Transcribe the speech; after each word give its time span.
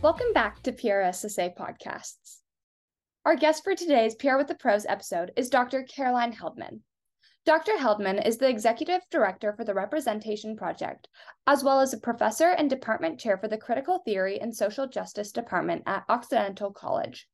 Welcome 0.00 0.32
back 0.32 0.62
to 0.62 0.70
PRSSA 0.70 1.56
Podcasts. 1.56 2.36
Our 3.24 3.34
guest 3.34 3.64
for 3.64 3.74
today's 3.74 4.14
PR 4.14 4.36
with 4.36 4.46
the 4.46 4.54
Pros 4.54 4.86
episode 4.86 5.32
is 5.34 5.50
Dr. 5.50 5.82
Caroline 5.82 6.32
Heldman. 6.32 6.82
Dr. 7.44 7.72
Heldman 7.72 8.24
is 8.24 8.38
the 8.38 8.48
Executive 8.48 9.00
Director 9.10 9.52
for 9.54 9.64
the 9.64 9.74
Representation 9.74 10.56
Project, 10.56 11.08
as 11.48 11.64
well 11.64 11.80
as 11.80 11.92
a 11.92 11.98
professor 11.98 12.50
and 12.50 12.70
department 12.70 13.18
chair 13.18 13.38
for 13.38 13.48
the 13.48 13.58
Critical 13.58 13.98
Theory 14.04 14.40
and 14.40 14.54
Social 14.54 14.86
Justice 14.86 15.32
Department 15.32 15.82
at 15.86 16.04
Occidental 16.08 16.70
College. 16.70 17.26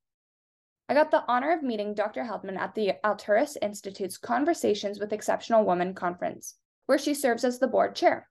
I 0.89 0.95
got 0.95 1.11
the 1.11 1.25
honor 1.29 1.53
of 1.53 1.63
meeting 1.63 1.93
Dr. 1.93 2.25
Heldman 2.25 2.57
at 2.57 2.75
the 2.75 2.95
Alturas 3.05 3.59
Institute's 3.61 4.17
Conversations 4.17 4.99
with 4.99 5.13
Exceptional 5.13 5.67
Women 5.67 5.93
conference, 5.93 6.55
where 6.87 6.99
she 6.99 7.13
serves 7.13 7.45
as 7.45 7.59
the 7.59 7.69
board 7.69 7.95
chair. 7.95 8.27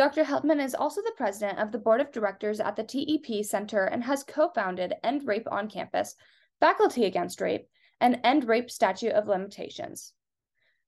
Dr. 0.00 0.24
Heldman 0.24 0.64
is 0.64 0.74
also 0.74 1.02
the 1.02 1.12
president 1.14 1.58
of 1.58 1.72
the 1.72 1.78
board 1.78 2.00
of 2.00 2.10
directors 2.10 2.58
at 2.58 2.74
the 2.74 2.82
TEP 2.82 3.44
Center 3.44 3.84
and 3.84 4.02
has 4.02 4.24
co 4.24 4.48
founded 4.48 4.94
End 5.04 5.28
Rape 5.28 5.46
on 5.52 5.68
Campus, 5.68 6.16
Faculty 6.58 7.04
Against 7.04 7.42
Rape, 7.42 7.68
and 8.00 8.18
End 8.24 8.48
Rape 8.48 8.70
Statute 8.70 9.12
of 9.12 9.28
Limitations. 9.28 10.14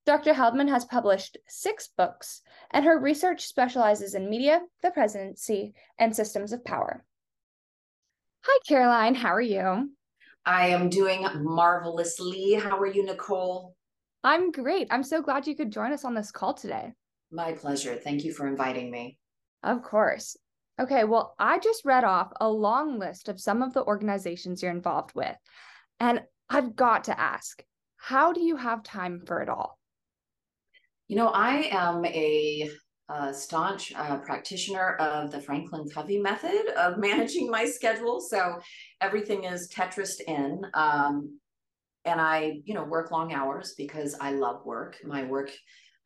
Dr. 0.06 0.32
Heldman 0.32 0.70
has 0.70 0.86
published 0.86 1.36
six 1.46 1.90
books, 1.94 2.40
and 2.70 2.86
her 2.86 2.98
research 2.98 3.44
specializes 3.44 4.14
in 4.14 4.30
media, 4.30 4.62
the 4.80 4.90
presidency, 4.90 5.74
and 5.98 6.16
systems 6.16 6.54
of 6.54 6.64
power. 6.64 7.04
Hi, 8.44 8.58
Caroline. 8.66 9.14
How 9.14 9.34
are 9.34 9.42
you? 9.42 9.90
I 10.46 10.68
am 10.68 10.88
doing 10.88 11.26
marvelously. 11.34 12.54
How 12.54 12.78
are 12.78 12.86
you, 12.86 13.04
Nicole? 13.04 13.76
I'm 14.24 14.52
great. 14.52 14.88
I'm 14.90 15.04
so 15.04 15.20
glad 15.20 15.46
you 15.46 15.54
could 15.54 15.70
join 15.70 15.92
us 15.92 16.06
on 16.06 16.14
this 16.14 16.32
call 16.32 16.54
today. 16.54 16.94
My 17.32 17.52
pleasure. 17.52 17.96
Thank 17.96 18.24
you 18.24 18.32
for 18.32 18.46
inviting 18.46 18.90
me. 18.90 19.18
Of 19.62 19.82
course. 19.82 20.36
Okay, 20.78 21.04
well, 21.04 21.34
I 21.38 21.58
just 21.58 21.84
read 21.84 22.04
off 22.04 22.32
a 22.40 22.48
long 22.48 22.98
list 22.98 23.28
of 23.28 23.40
some 23.40 23.62
of 23.62 23.72
the 23.72 23.84
organizations 23.84 24.62
you're 24.62 24.70
involved 24.70 25.14
with. 25.14 25.36
And 25.98 26.22
I've 26.48 26.76
got 26.76 27.04
to 27.04 27.18
ask, 27.18 27.62
how 27.96 28.32
do 28.32 28.40
you 28.40 28.56
have 28.56 28.82
time 28.82 29.22
for 29.26 29.40
it 29.40 29.48
all? 29.48 29.78
You 31.08 31.16
know, 31.16 31.28
I 31.28 31.68
am 31.70 32.04
a 32.04 32.70
a 33.08 33.34
staunch 33.34 33.92
uh, 33.94 34.18
practitioner 34.18 34.94
of 34.94 35.30
the 35.30 35.40
Franklin 35.40 35.86
Covey 35.88 36.18
method 36.18 36.68
of 36.76 36.98
managing 36.98 37.50
my 37.50 37.64
schedule. 37.66 38.20
So 38.20 38.58
everything 39.00 39.44
is 39.44 39.68
Tetrised 39.68 40.20
in. 40.26 40.62
Um, 40.74 41.38
and 42.04 42.20
I, 42.20 42.60
you 42.64 42.74
know, 42.74 42.84
work 42.84 43.10
long 43.10 43.32
hours 43.32 43.74
because 43.76 44.16
I 44.20 44.32
love 44.32 44.64
work. 44.64 44.96
My 45.04 45.24
work, 45.24 45.50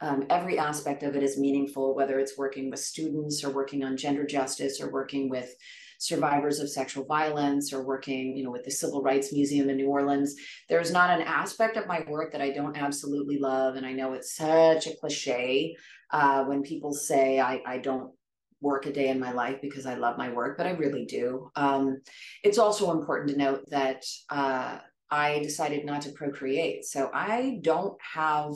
um, 0.00 0.25
every 0.30 0.58
aspect 0.58 1.02
of 1.02 1.16
it 1.16 1.22
is 1.22 1.39
meaningful, 1.39 1.94
whether 1.94 2.19
it's 2.19 2.36
working 2.36 2.70
with 2.70 2.80
students 2.80 3.42
or 3.44 3.50
working 3.50 3.84
on 3.84 3.97
gender 3.97 4.27
justice 4.27 4.80
or 4.80 4.91
working 4.91 5.28
with 5.28 5.55
survivors 5.98 6.61
of 6.61 6.69
sexual 6.69 7.06
violence 7.06 7.72
or 7.72 7.83
working 7.83 8.36
you 8.36 8.44
know 8.44 8.50
with 8.50 8.62
the 8.64 8.70
civil 8.70 9.00
rights 9.00 9.33
museum 9.33 9.70
in 9.70 9.78
new 9.78 9.88
orleans 9.88 10.34
there's 10.69 10.92
not 10.92 11.08
an 11.08 11.22
aspect 11.22 11.78
of 11.78 11.86
my 11.86 12.05
work 12.06 12.30
that 12.33 12.42
i 12.42 12.50
don't 12.50 12.77
absolutely 12.77 13.38
love 13.38 13.77
and 13.77 13.86
i 13.86 13.92
know 13.94 14.12
it's 14.12 14.36
such 14.36 14.86
a 14.86 14.94
cliche 14.97 15.75
uh, 16.10 16.44
when 16.44 16.62
people 16.62 16.92
say 16.92 17.41
I, 17.41 17.62
I 17.66 17.78
don't 17.78 18.12
work 18.60 18.86
a 18.86 18.92
day 18.92 19.08
in 19.08 19.20
my 19.20 19.33
life 19.33 19.60
because 19.60 19.86
I 19.86 19.94
love 19.94 20.16
my 20.16 20.31
work, 20.33 20.56
but 20.56 20.66
I 20.66 20.70
really 20.70 21.05
do. 21.05 21.50
Um, 21.56 22.00
it's 22.42 22.58
also 22.58 22.92
important 22.92 23.31
to 23.31 23.36
note 23.36 23.64
that 23.69 24.05
uh, 24.31 24.78
I 25.10 25.41
decided 25.41 25.84
not 25.84 26.03
to 26.03 26.12
procreate. 26.12 26.84
So 26.84 27.10
I 27.12 27.58
don't 27.62 27.97
have 28.14 28.53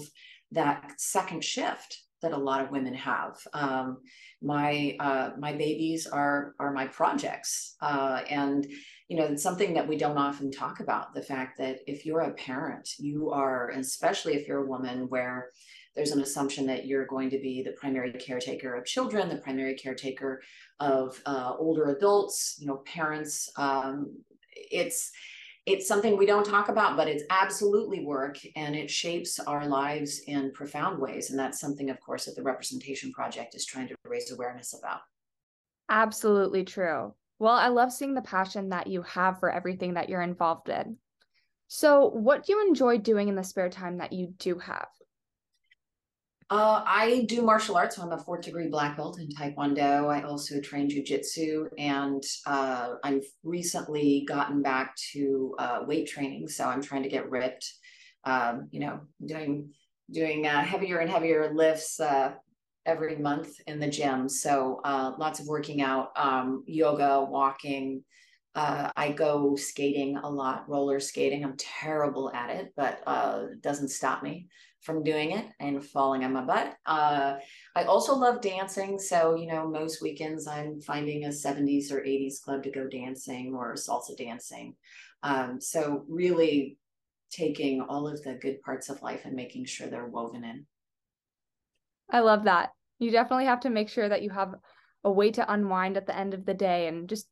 that 0.52 0.92
second 0.98 1.44
shift 1.44 1.96
that 2.22 2.32
a 2.32 2.36
lot 2.36 2.60
of 2.60 2.70
women 2.70 2.94
have. 2.94 3.38
Um, 3.52 3.98
my 4.42 4.96
uh, 5.00 5.30
my 5.38 5.52
babies 5.52 6.06
are 6.06 6.54
are 6.58 6.72
my 6.72 6.86
projects, 6.86 7.76
uh, 7.80 8.22
and 8.28 8.66
you 9.08 9.16
know 9.16 9.24
it's 9.24 9.42
something 9.42 9.74
that 9.74 9.88
we 9.88 9.96
don't 9.96 10.18
often 10.18 10.50
talk 10.50 10.80
about. 10.80 11.14
The 11.14 11.22
fact 11.22 11.58
that 11.58 11.78
if 11.86 12.04
you're 12.04 12.20
a 12.20 12.34
parent, 12.34 12.88
you 12.98 13.30
are, 13.30 13.70
especially 13.70 14.34
if 14.34 14.46
you're 14.46 14.64
a 14.64 14.68
woman, 14.68 15.08
where 15.08 15.50
there's 15.96 16.12
an 16.12 16.20
assumption 16.20 16.66
that 16.66 16.86
you're 16.86 17.06
going 17.06 17.30
to 17.30 17.38
be 17.38 17.62
the 17.62 17.72
primary 17.72 18.12
caretaker 18.12 18.74
of 18.74 18.84
children, 18.84 19.28
the 19.28 19.36
primary 19.36 19.74
caretaker 19.74 20.40
of 20.78 21.20
uh, 21.26 21.54
older 21.58 21.90
adults, 21.96 22.56
you 22.60 22.66
know, 22.66 22.82
parents. 22.86 23.50
Um, 23.56 24.14
it's 24.52 25.10
it's 25.70 25.86
something 25.86 26.16
we 26.16 26.26
don't 26.26 26.44
talk 26.44 26.68
about, 26.68 26.96
but 26.96 27.08
it's 27.08 27.24
absolutely 27.30 28.04
work 28.04 28.38
and 28.56 28.74
it 28.74 28.90
shapes 28.90 29.38
our 29.38 29.66
lives 29.66 30.20
in 30.26 30.52
profound 30.52 31.00
ways. 31.00 31.30
And 31.30 31.38
that's 31.38 31.60
something, 31.60 31.90
of 31.90 32.00
course, 32.00 32.24
that 32.24 32.36
the 32.36 32.42
Representation 32.42 33.12
Project 33.12 33.54
is 33.54 33.64
trying 33.64 33.88
to 33.88 33.94
raise 34.04 34.32
awareness 34.32 34.74
about. 34.78 35.00
Absolutely 35.88 36.64
true. 36.64 37.14
Well, 37.38 37.54
I 37.54 37.68
love 37.68 37.92
seeing 37.92 38.14
the 38.14 38.22
passion 38.22 38.68
that 38.68 38.86
you 38.86 39.02
have 39.02 39.40
for 39.40 39.50
everything 39.50 39.94
that 39.94 40.08
you're 40.08 40.22
involved 40.22 40.68
in. 40.68 40.96
So, 41.68 42.08
what 42.08 42.44
do 42.44 42.52
you 42.52 42.66
enjoy 42.66 42.98
doing 42.98 43.28
in 43.28 43.36
the 43.36 43.44
spare 43.44 43.70
time 43.70 43.98
that 43.98 44.12
you 44.12 44.34
do 44.38 44.58
have? 44.58 44.88
Uh, 46.50 46.82
I 46.84 47.26
do 47.28 47.42
martial 47.42 47.76
arts. 47.76 47.94
So 47.94 48.02
I'm 48.02 48.10
a 48.10 48.18
fourth 48.18 48.42
degree 48.42 48.66
black 48.66 48.96
belt 48.96 49.20
in 49.20 49.28
Taekwondo. 49.28 50.08
I 50.08 50.22
also 50.22 50.60
train 50.60 50.90
jujitsu, 50.90 51.68
and 51.78 52.24
uh, 52.44 52.94
I've 53.04 53.24
recently 53.44 54.24
gotten 54.26 54.60
back 54.60 54.96
to 55.12 55.54
uh, 55.60 55.80
weight 55.86 56.08
training. 56.08 56.48
So 56.48 56.64
I'm 56.64 56.82
trying 56.82 57.04
to 57.04 57.08
get 57.08 57.30
ripped. 57.30 57.72
Um, 58.24 58.68
you 58.72 58.80
know, 58.80 59.00
doing 59.24 59.70
doing 60.10 60.44
uh, 60.44 60.62
heavier 60.62 60.98
and 60.98 61.08
heavier 61.08 61.52
lifts 61.54 62.00
uh, 62.00 62.32
every 62.84 63.14
month 63.16 63.50
in 63.68 63.78
the 63.78 63.88
gym. 63.88 64.28
So 64.28 64.80
uh, 64.84 65.12
lots 65.18 65.38
of 65.38 65.46
working 65.46 65.82
out, 65.82 66.10
um, 66.16 66.64
yoga, 66.66 67.24
walking. 67.30 68.02
I 68.54 69.14
go 69.16 69.56
skating 69.56 70.16
a 70.16 70.28
lot, 70.28 70.68
roller 70.68 71.00
skating. 71.00 71.44
I'm 71.44 71.56
terrible 71.56 72.32
at 72.32 72.50
it, 72.50 72.72
but 72.76 73.02
it 73.06 73.62
doesn't 73.62 73.88
stop 73.88 74.22
me 74.22 74.48
from 74.82 75.02
doing 75.02 75.32
it 75.32 75.44
and 75.60 75.84
falling 75.84 76.24
on 76.24 76.32
my 76.32 76.42
butt. 76.42 76.74
Uh, 76.86 77.36
I 77.76 77.84
also 77.84 78.14
love 78.14 78.40
dancing. 78.40 78.98
So, 78.98 79.34
you 79.34 79.46
know, 79.46 79.68
most 79.68 80.02
weekends 80.02 80.46
I'm 80.46 80.80
finding 80.80 81.24
a 81.24 81.28
70s 81.28 81.92
or 81.92 82.00
80s 82.00 82.40
club 82.42 82.62
to 82.62 82.70
go 82.70 82.88
dancing 82.88 83.54
or 83.54 83.74
salsa 83.74 84.16
dancing. 84.16 84.74
Um, 85.22 85.60
so, 85.60 86.04
really 86.08 86.78
taking 87.30 87.82
all 87.82 88.08
of 88.08 88.22
the 88.22 88.34
good 88.34 88.60
parts 88.62 88.88
of 88.88 89.02
life 89.02 89.24
and 89.24 89.34
making 89.34 89.66
sure 89.66 89.86
they're 89.86 90.06
woven 90.06 90.44
in. 90.44 90.66
I 92.10 92.20
love 92.20 92.44
that. 92.44 92.70
You 92.98 93.10
definitely 93.10 93.44
have 93.44 93.60
to 93.60 93.70
make 93.70 93.88
sure 93.88 94.08
that 94.08 94.22
you 94.22 94.30
have 94.30 94.54
a 95.04 95.12
way 95.12 95.30
to 95.32 95.52
unwind 95.52 95.96
at 95.96 96.06
the 96.06 96.16
end 96.16 96.34
of 96.34 96.44
the 96.44 96.54
day 96.54 96.88
and 96.88 97.08
just 97.08 97.28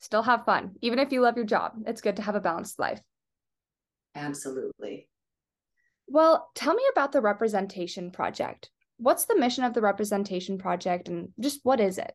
still 0.00 0.22
have 0.22 0.44
fun. 0.44 0.72
Even 0.82 0.98
if 0.98 1.12
you 1.12 1.20
love 1.20 1.36
your 1.36 1.46
job, 1.46 1.72
it's 1.86 2.00
good 2.00 2.16
to 2.16 2.22
have 2.22 2.34
a 2.34 2.40
balanced 2.40 2.78
life. 2.78 3.00
Absolutely. 4.14 5.08
Well, 6.08 6.50
tell 6.54 6.74
me 6.74 6.82
about 6.90 7.12
the 7.12 7.20
Representation 7.20 8.10
Project. 8.10 8.70
What's 8.96 9.26
the 9.26 9.38
mission 9.38 9.64
of 9.64 9.74
the 9.74 9.80
Representation 9.80 10.58
Project 10.58 11.08
and 11.08 11.28
just 11.38 11.60
what 11.62 11.80
is 11.80 11.98
it? 11.98 12.12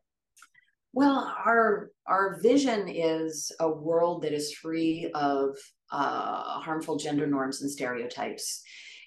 Well, 0.92 1.34
our 1.44 1.90
our 2.06 2.40
vision 2.42 2.88
is 2.88 3.52
a 3.60 3.70
world 3.70 4.22
that 4.22 4.32
is 4.32 4.54
free 4.54 5.10
of 5.14 5.56
uh, 5.90 6.60
harmful 6.60 6.96
gender 6.96 7.26
norms 7.26 7.62
and 7.62 7.70
stereotypes. 7.70 8.62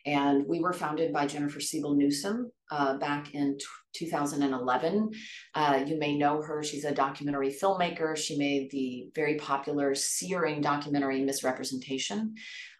And 0.06 0.46
we 0.48 0.60
were 0.60 0.74
founded 0.74 1.12
by 1.14 1.28
Jennifer 1.28 1.60
Siebel 1.60 1.96
Newsom 1.96 2.52
uh, 2.72 2.98
back 2.98 3.34
in 3.34 3.58
2011. 3.94 5.12
Uh, 5.56 5.84
you 5.86 5.98
may 5.98 6.18
know 6.18 6.42
her. 6.42 6.64
She's 6.64 6.86
a 6.86 6.94
documentary 6.94 7.50
filmmaker. 7.50 8.16
She 8.16 8.38
made 8.38 8.70
the 8.72 9.10
very 9.16 9.36
popular, 9.36 9.96
searing 9.96 10.62
documentary 10.62 11.24
Miss 11.24 11.44
Representation 11.44 12.36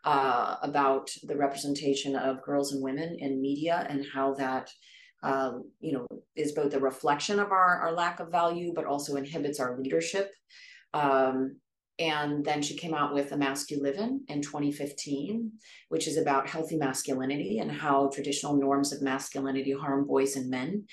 uh, 0.06 0.56
about 0.62 1.10
the 1.24 1.38
representation 1.38 2.16
of 2.16 2.44
girls 2.44 2.72
and 2.74 2.84
women 2.84 3.18
in 3.20 3.42
media 3.42 3.86
and 3.90 4.06
how 4.14 4.34
that. 4.36 4.70
Um, 5.22 5.66
you 5.82 5.92
know, 5.92 6.08
is 6.38 6.54
both 6.54 6.74
a 6.74 6.80
reflection 6.80 7.42
of 7.42 7.52
our, 7.52 7.82
our 7.82 7.92
lack 7.92 8.22
of 8.22 8.32
value, 8.32 8.72
but 8.74 8.86
also 8.86 9.18
inhibits 9.18 9.60
our 9.60 9.78
leadership. 9.78 10.32
Um, 10.94 11.58
and 12.00 12.46
then 12.46 12.62
she 12.62 12.78
came 12.78 12.94
out 12.94 13.14
with 13.14 13.34
A 13.34 13.38
Mask 13.38 13.70
You 13.70 13.82
Live 13.84 13.98
In 13.98 14.24
in 14.30 14.42
2015, 14.42 15.52
which 15.90 16.08
is 16.08 16.18
about 16.18 16.48
healthy 16.48 16.78
masculinity 16.78 17.60
and 17.60 17.70
how 17.70 18.10
traditional 18.14 18.56
norms 18.56 18.94
of 18.94 19.02
masculinity 19.02 19.74
harm 19.74 20.08
boys 20.08 20.38
and 20.38 20.50
men. 20.50 20.86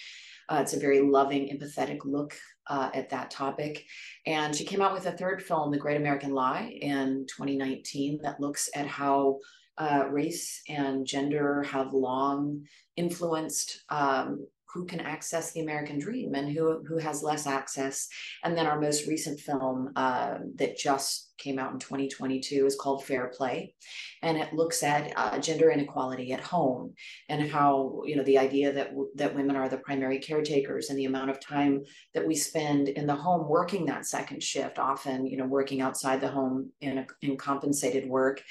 Uh, 0.48 0.58
it's 0.62 0.74
a 0.74 0.80
very 0.80 1.00
loving, 1.00 1.48
empathetic 1.48 1.98
look 2.04 2.34
uh, 2.68 2.90
at 2.92 3.10
that 3.10 3.30
topic. 3.30 3.84
And 4.26 4.54
she 4.54 4.64
came 4.64 4.82
out 4.82 4.92
with 4.92 5.06
a 5.06 5.12
third 5.12 5.42
film, 5.42 5.70
The 5.70 5.78
Great 5.78 5.96
American 5.96 6.32
Lie, 6.32 6.76
in 6.80 7.26
2019, 7.28 8.20
that 8.22 8.40
looks 8.40 8.68
at 8.74 8.86
how 8.86 9.38
uh, 9.78 10.06
race 10.10 10.62
and 10.68 11.06
gender 11.06 11.62
have 11.64 11.92
long 11.92 12.62
influenced 12.96 13.84
um, 13.90 14.46
who 14.76 14.84
can 14.84 15.00
access 15.00 15.52
the 15.52 15.60
American 15.60 15.98
dream 15.98 16.34
and 16.34 16.50
who 16.52 16.84
who 16.86 16.98
has 16.98 17.22
less 17.22 17.46
access. 17.46 18.08
And 18.44 18.56
then 18.56 18.66
our 18.66 18.78
most 18.78 19.06
recent 19.06 19.40
film 19.40 19.90
uh, 19.96 20.38
that 20.56 20.76
just 20.76 21.32
came 21.38 21.58
out 21.58 21.72
in 21.72 21.78
2022 21.78 22.66
is 22.66 22.76
called 22.76 23.04
Fair 23.04 23.28
Play, 23.34 23.74
and 24.22 24.36
it 24.36 24.52
looks 24.52 24.82
at 24.82 25.12
uh, 25.16 25.38
gender 25.38 25.70
inequality 25.70 26.32
at 26.32 26.40
home 26.40 26.94
and 27.28 27.50
how 27.50 28.02
you 28.04 28.16
know 28.16 28.24
the 28.24 28.38
idea 28.38 28.72
that 28.72 28.90
that 29.14 29.34
women 29.34 29.56
are 29.56 29.68
the 29.68 29.78
primary 29.78 30.18
caretakers 30.18 30.90
and 30.90 30.98
the 30.98 31.06
amount 31.06 31.30
of 31.30 31.40
time 31.40 31.82
that 32.12 32.26
we 32.26 32.34
spend 32.34 32.88
in 32.88 33.06
the 33.06 33.14
home 33.14 33.48
working 33.48 33.86
that 33.86 34.06
second 34.06 34.42
shift, 34.42 34.78
often 34.78 35.26
you 35.26 35.38
know 35.38 35.46
working 35.46 35.80
outside 35.80 36.20
the 36.20 36.28
home 36.28 36.70
in 36.82 36.98
a, 36.98 37.06
in 37.22 37.36
compensated 37.38 38.06
work, 38.06 38.42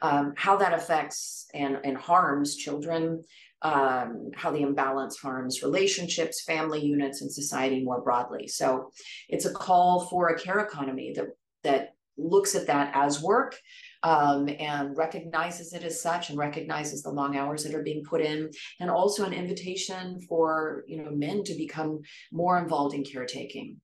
um, 0.00 0.32
how 0.36 0.56
that 0.56 0.72
affects 0.72 1.46
and 1.52 1.78
and 1.84 1.98
harms 1.98 2.56
children 2.56 3.22
um, 3.64 4.30
how 4.36 4.50
the 4.50 4.60
imbalance 4.60 5.16
harms 5.16 5.62
relationships, 5.62 6.44
family 6.44 6.84
units, 6.84 7.22
and 7.22 7.32
society 7.32 7.82
more 7.82 8.02
broadly. 8.02 8.46
So 8.46 8.90
it's 9.28 9.46
a 9.46 9.52
call 9.52 10.06
for 10.06 10.28
a 10.28 10.38
care 10.38 10.60
economy 10.60 11.14
that 11.16 11.28
that 11.64 11.94
looks 12.16 12.54
at 12.54 12.66
that 12.68 12.92
as 12.94 13.22
work 13.22 13.56
um, 14.04 14.48
and 14.60 14.96
recognizes 14.96 15.72
it 15.72 15.82
as 15.82 16.00
such 16.00 16.28
and 16.28 16.38
recognizes 16.38 17.02
the 17.02 17.10
long 17.10 17.36
hours 17.36 17.64
that 17.64 17.74
are 17.74 17.82
being 17.82 18.04
put 18.04 18.20
in 18.20 18.48
and 18.78 18.88
also 18.88 19.24
an 19.24 19.32
invitation 19.32 20.20
for 20.28 20.84
you 20.86 21.02
know 21.02 21.10
men 21.10 21.42
to 21.42 21.54
become 21.54 22.00
more 22.30 22.58
involved 22.58 22.94
in 22.94 23.02
caretaking. 23.02 23.80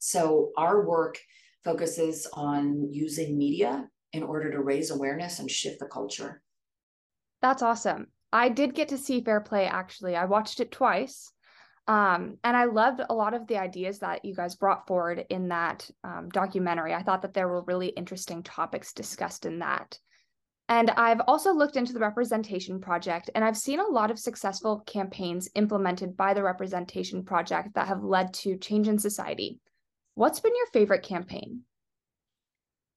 So 0.00 0.50
our 0.58 0.84
work 0.86 1.18
focuses 1.62 2.26
on 2.32 2.92
using 2.92 3.38
media 3.38 3.88
in 4.12 4.24
order 4.24 4.50
to 4.50 4.60
raise 4.60 4.90
awareness 4.90 5.38
and 5.38 5.48
shift 5.48 5.78
the 5.78 5.86
culture. 5.86 6.42
That's 7.40 7.62
awesome 7.62 8.08
I 8.32 8.48
did 8.48 8.74
get 8.74 8.88
to 8.88 8.98
see 8.98 9.22
Fair 9.22 9.40
Play 9.40 9.66
actually. 9.66 10.16
I 10.16 10.24
watched 10.26 10.60
it 10.60 10.70
twice. 10.70 11.32
Um, 11.88 12.36
and 12.44 12.56
I 12.56 12.66
loved 12.66 13.00
a 13.08 13.14
lot 13.14 13.34
of 13.34 13.48
the 13.48 13.56
ideas 13.56 13.98
that 13.98 14.24
you 14.24 14.32
guys 14.34 14.54
brought 14.54 14.86
forward 14.86 15.24
in 15.28 15.48
that 15.48 15.90
um, 16.04 16.28
documentary. 16.28 16.94
I 16.94 17.02
thought 17.02 17.22
that 17.22 17.34
there 17.34 17.48
were 17.48 17.64
really 17.64 17.88
interesting 17.88 18.44
topics 18.44 18.92
discussed 18.92 19.44
in 19.44 19.58
that. 19.58 19.98
And 20.68 20.88
I've 20.90 21.22
also 21.26 21.52
looked 21.52 21.74
into 21.74 21.92
the 21.92 21.98
Representation 21.98 22.80
Project, 22.80 23.28
and 23.34 23.44
I've 23.44 23.56
seen 23.56 23.80
a 23.80 23.88
lot 23.88 24.12
of 24.12 24.20
successful 24.20 24.84
campaigns 24.86 25.48
implemented 25.56 26.16
by 26.16 26.32
the 26.32 26.44
Representation 26.44 27.24
Project 27.24 27.74
that 27.74 27.88
have 27.88 28.04
led 28.04 28.32
to 28.34 28.56
change 28.56 28.86
in 28.86 28.96
society. 28.96 29.58
What's 30.14 30.38
been 30.38 30.54
your 30.54 30.66
favorite 30.66 31.02
campaign? 31.02 31.62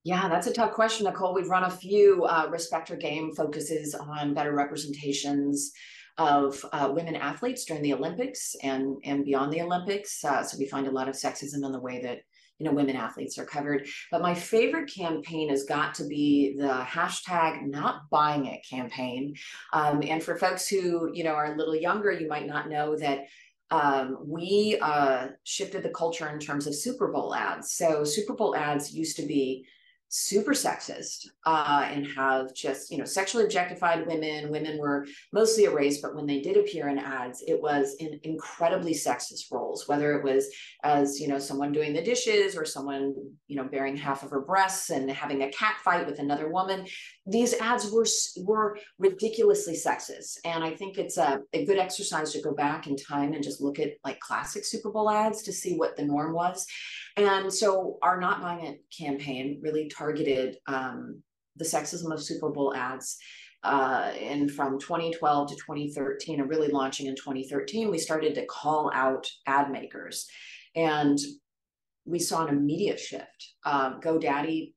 Yeah, 0.04 0.28
that's 0.28 0.48
a 0.48 0.54
tough 0.54 0.74
question, 0.74 1.06
Nicole. 1.06 1.34
We've 1.34 1.50
run 1.50 1.64
a 1.64 1.72
few 1.72 2.26
uh, 2.26 2.48
Respect 2.52 2.92
Game 3.00 3.34
focuses 3.34 3.96
on 3.96 4.34
better 4.34 4.54
representations 4.54 5.72
of 6.18 6.64
uh, 6.74 6.92
women 6.94 7.16
athletes 7.16 7.66
during 7.66 7.82
the 7.82 7.94
Olympics 7.94 8.56
and 8.62 8.98
and 9.06 9.24
beyond 9.24 9.54
the 9.54 9.62
Olympics. 9.62 10.24
Uh, 10.24 10.44
so 10.44 10.58
we 10.58 10.68
find 10.68 10.88
a 10.88 10.92
lot 10.92 11.08
of 11.08 11.16
sexism 11.16 11.66
in 11.66 11.72
the 11.72 11.80
way 11.80 12.02
that 12.02 12.20
you 12.60 12.66
know 12.66 12.74
women 12.74 12.98
athletes 12.98 13.38
are 13.38 13.46
covered. 13.46 13.88
But 14.12 14.22
my 14.22 14.34
favorite 14.34 14.92
campaign 14.94 15.50
has 15.50 15.64
got 15.64 15.96
to 15.96 16.06
be 16.06 16.56
the 16.58 16.86
hashtag 16.86 17.66
Not 17.66 18.10
Buying 18.10 18.46
It 18.48 18.60
campaign. 18.70 19.36
Um, 19.72 20.04
and 20.06 20.22
for 20.22 20.36
folks 20.36 20.68
who 20.68 21.12
you 21.14 21.24
know 21.24 21.34
are 21.34 21.54
a 21.54 21.58
little 21.58 21.78
younger, 21.78 22.12
you 22.12 22.28
might 22.28 22.46
not 22.46 22.70
know 22.70 22.98
that 22.98 23.22
um, 23.72 24.18
we 24.28 24.78
uh, 24.82 25.30
shifted 25.46 25.82
the 25.82 25.90
culture 25.90 26.28
in 26.28 26.40
terms 26.40 26.68
of 26.68 26.76
Super 26.76 27.08
Bowl 27.10 27.34
ads. 27.34 27.72
So 27.72 28.04
Super 28.04 28.34
Bowl 28.34 28.54
ads 28.54 28.94
used 28.94 29.16
to 29.16 29.26
be 29.26 29.66
super 30.16 30.52
sexist 30.52 31.26
uh, 31.48 31.88
and 31.90 32.06
have 32.06 32.54
just 32.54 32.92
you 32.92 33.00
know 33.00 33.04
sexually 33.04 33.44
objectified 33.44 34.06
women. 34.06 34.52
Women 34.52 34.78
were 34.78 35.08
mostly 35.32 35.64
erased 35.64 36.04
but 36.04 36.16
when 36.16 36.28
they 36.28 36.40
did 36.40 36.56
appear 36.56 36.88
in 36.90 37.00
ads 37.00 37.44
it 37.48 37.60
was 37.60 37.96
in 38.00 38.20
incredibly 38.22 38.94
sexist 38.94 39.52
roles 39.52 39.88
whether 39.88 40.16
it 40.16 40.24
was 40.24 40.48
as 40.84 41.20
you 41.20 41.28
know 41.28 41.40
someone 41.40 41.72
doing 41.72 41.94
the 41.94 42.04
dishes 42.04 42.56
or 42.56 42.64
someone 42.64 43.16
you 43.48 43.56
know 43.56 43.64
bearing 43.64 43.98
half 43.98 44.22
of 44.22 44.30
her 44.30 44.42
breasts 44.42 44.92
and 44.92 45.10
having 45.10 45.42
a 45.42 45.52
cat 45.52 45.78
fight 45.84 46.06
with 46.06 46.20
another 46.20 46.52
woman 46.52 46.86
these 47.26 47.54
ads 47.54 47.90
were 47.90 48.06
were 48.44 48.78
ridiculously 49.00 49.74
sexist 49.74 50.38
and 50.44 50.64
i 50.64 50.70
think 50.70 50.98
it's 50.98 51.18
a, 51.18 51.40
a 51.54 51.64
good 51.66 51.78
exercise 51.78 52.34
to 52.34 52.42
go 52.42 52.54
back 52.54 52.86
in 52.86 52.98
time 52.98 53.32
and 53.34 53.44
just 53.44 53.62
look 53.62 53.80
at 53.80 53.92
like 54.04 54.20
classic 54.20 54.66
super 54.66 54.92
bowl 54.92 55.10
ads 55.10 55.42
to 55.42 55.54
see 55.54 55.76
what 55.76 55.96
the 55.96 56.04
norm 56.04 56.34
was 56.34 56.68
and 57.16 57.54
so 57.54 57.98
our 58.02 58.20
Not 58.20 58.42
Buying 58.42 58.66
It 58.66 58.82
campaign 58.96 59.60
really 59.62 59.88
targeted 59.88 60.58
um, 60.68 61.22
the 61.56 61.66
sexism 61.66 62.12
of 62.12 62.24
Super 62.24 62.50
Bowl 62.50 62.74
ads. 62.76 63.18
Uh, 63.64 64.12
and 64.20 64.52
from 64.52 64.78
2012 64.80 65.50
to 65.50 65.56
2013, 65.56 66.42
and 66.42 66.50
really 66.50 66.68
launching 66.68 67.06
in 67.06 67.16
2013, 67.16 67.90
we 67.90 67.98
started 67.98 68.36
to 68.36 68.46
call 68.48 68.92
out 68.94 69.30
ad 69.48 69.72
makers. 69.72 70.28
And 70.76 71.18
we 72.06 72.20
saw 72.20 72.46
an 72.46 72.50
immediate 72.50 73.00
shift. 73.00 73.54
Um, 73.64 74.02
GoDaddy 74.02 74.74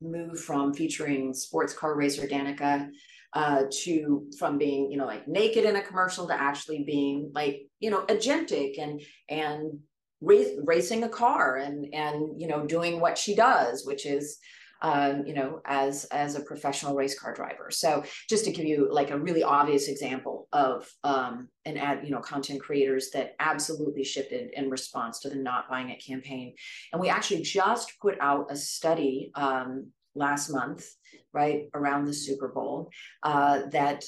moved 0.00 0.40
from 0.40 0.74
featuring 0.74 1.32
sports 1.32 1.72
car 1.72 1.94
racer 1.94 2.26
Danica 2.26 2.88
uh, 3.32 3.64
to 3.84 4.26
from 4.38 4.58
being 4.58 4.90
you 4.90 4.96
know 4.96 5.06
like 5.06 5.28
naked 5.28 5.64
in 5.64 5.76
a 5.76 5.82
commercial 5.82 6.26
to 6.26 6.34
actually 6.34 6.84
being 6.84 7.30
like 7.34 7.62
you 7.80 7.90
know 7.90 8.02
agentic 8.06 8.78
and 8.78 9.00
and 9.28 9.78
racing 10.20 11.04
a 11.04 11.08
car 11.08 11.56
and 11.56 11.92
and 11.92 12.40
you 12.40 12.48
know 12.48 12.66
doing 12.66 13.00
what 13.00 13.18
she 13.18 13.34
does, 13.34 13.84
which 13.84 14.06
is 14.06 14.38
um, 14.82 15.24
you 15.26 15.34
know, 15.34 15.60
as 15.64 16.04
as 16.06 16.34
a 16.34 16.40
professional 16.40 16.94
race 16.94 17.18
car 17.18 17.34
driver. 17.34 17.70
So 17.70 18.04
just 18.28 18.44
to 18.44 18.52
give 18.52 18.64
you 18.64 18.88
like 18.92 19.10
a 19.10 19.18
really 19.18 19.42
obvious 19.42 19.88
example 19.88 20.48
of 20.52 20.88
um, 21.04 21.48
an 21.64 21.76
ad, 21.76 22.00
you 22.04 22.10
know, 22.10 22.20
content 22.20 22.60
creators 22.60 23.10
that 23.10 23.34
absolutely 23.40 24.04
shifted 24.04 24.50
in 24.52 24.70
response 24.70 25.20
to 25.20 25.28
the 25.28 25.36
not 25.36 25.68
buying 25.68 25.90
it 25.90 26.04
campaign. 26.04 26.54
And 26.92 27.00
we 27.00 27.08
actually 27.08 27.42
just 27.42 27.92
put 28.00 28.18
out 28.20 28.46
a 28.50 28.56
study 28.56 29.30
um, 29.34 29.90
last 30.14 30.50
month, 30.50 30.86
right 31.32 31.68
around 31.74 32.04
the 32.04 32.14
Super 32.14 32.48
Bowl, 32.48 32.90
uh, 33.22 33.62
that 33.72 34.04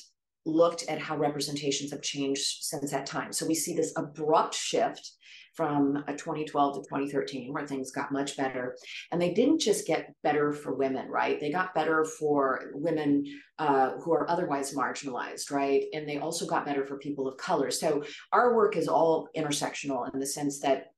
looked 0.47 0.85
at 0.89 0.99
how 0.99 1.17
representations 1.17 1.91
have 1.91 2.03
changed 2.03 2.63
since 2.63 2.91
that 2.91 3.07
time. 3.07 3.33
So 3.33 3.47
we 3.47 3.55
see 3.55 3.75
this 3.75 3.93
abrupt 3.97 4.55
shift 4.55 5.13
from 5.59 6.05
a 6.07 6.13
2012 6.13 6.75
to 6.77 6.81
2013 6.89 7.53
where 7.53 7.67
things 7.67 7.91
got 7.91 8.13
much 8.13 8.37
better. 8.37 8.77
And 9.11 9.21
they 9.21 9.35
didn't 9.35 9.59
just 9.59 9.89
get 9.89 10.15
better 10.23 10.53
for 10.53 10.73
women 10.73 11.09
right? 11.09 11.41
They 11.41 11.51
got 11.51 11.75
better 11.75 12.05
for 12.05 12.71
women 12.75 13.25
uh, 13.59 13.95
who 13.99 14.13
are 14.13 14.31
otherwise 14.31 14.73
marginalized 14.73 15.51
right? 15.51 15.83
And 15.93 16.09
they 16.09 16.19
also 16.19 16.47
got 16.47 16.65
better 16.65 16.87
for 16.87 16.97
people 16.99 17.27
of 17.27 17.39
color. 17.39 17.73
So 17.73 18.05
our 18.33 18.55
work 18.55 18.77
is 18.77 18.87
all 18.87 19.29
intersectional 19.37 20.09
in 20.15 20.21
the 20.21 20.27
sense 20.27 20.61
that 20.61 20.93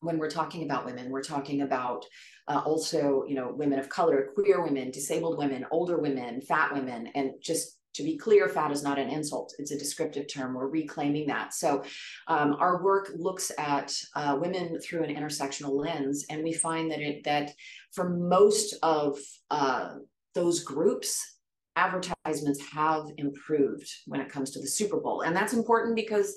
when 0.00 0.18
we're 0.18 0.30
talking 0.30 0.64
about 0.64 0.84
women 0.84 1.10
we're 1.10 1.22
talking 1.22 1.62
about 1.62 2.04
uh, 2.48 2.62
also 2.66 3.24
you 3.26 3.34
know 3.34 3.50
women 3.50 3.78
of 3.78 3.88
color 3.88 4.28
queer 4.34 4.62
women 4.62 4.90
disabled 4.90 5.38
women 5.38 5.64
older 5.70 5.98
women 5.98 6.42
fat 6.42 6.74
women 6.74 7.08
and 7.14 7.32
just 7.40 7.75
to 7.96 8.02
be 8.02 8.16
clear, 8.16 8.48
fat 8.48 8.70
is 8.70 8.82
not 8.82 8.98
an 8.98 9.08
insult. 9.08 9.54
It's 9.58 9.70
a 9.70 9.78
descriptive 9.78 10.26
term. 10.32 10.54
We're 10.54 10.68
reclaiming 10.68 11.26
that. 11.28 11.54
So 11.54 11.82
um, 12.28 12.56
our 12.58 12.82
work 12.82 13.10
looks 13.16 13.50
at 13.58 13.92
uh, 14.14 14.38
women 14.40 14.80
through 14.80 15.04
an 15.04 15.14
intersectional 15.14 15.72
lens, 15.72 16.26
and 16.30 16.44
we 16.44 16.52
find 16.52 16.90
that 16.90 17.00
it 17.00 17.24
that 17.24 17.52
for 17.92 18.10
most 18.10 18.74
of 18.82 19.18
uh, 19.50 19.94
those 20.34 20.62
groups, 20.62 21.38
advertisements 21.76 22.60
have 22.72 23.06
improved 23.16 23.90
when 24.06 24.20
it 24.20 24.28
comes 24.28 24.50
to 24.50 24.60
the 24.60 24.66
Super 24.66 25.00
Bowl, 25.00 25.22
and 25.22 25.34
that's 25.34 25.52
important 25.52 25.96
because 25.96 26.34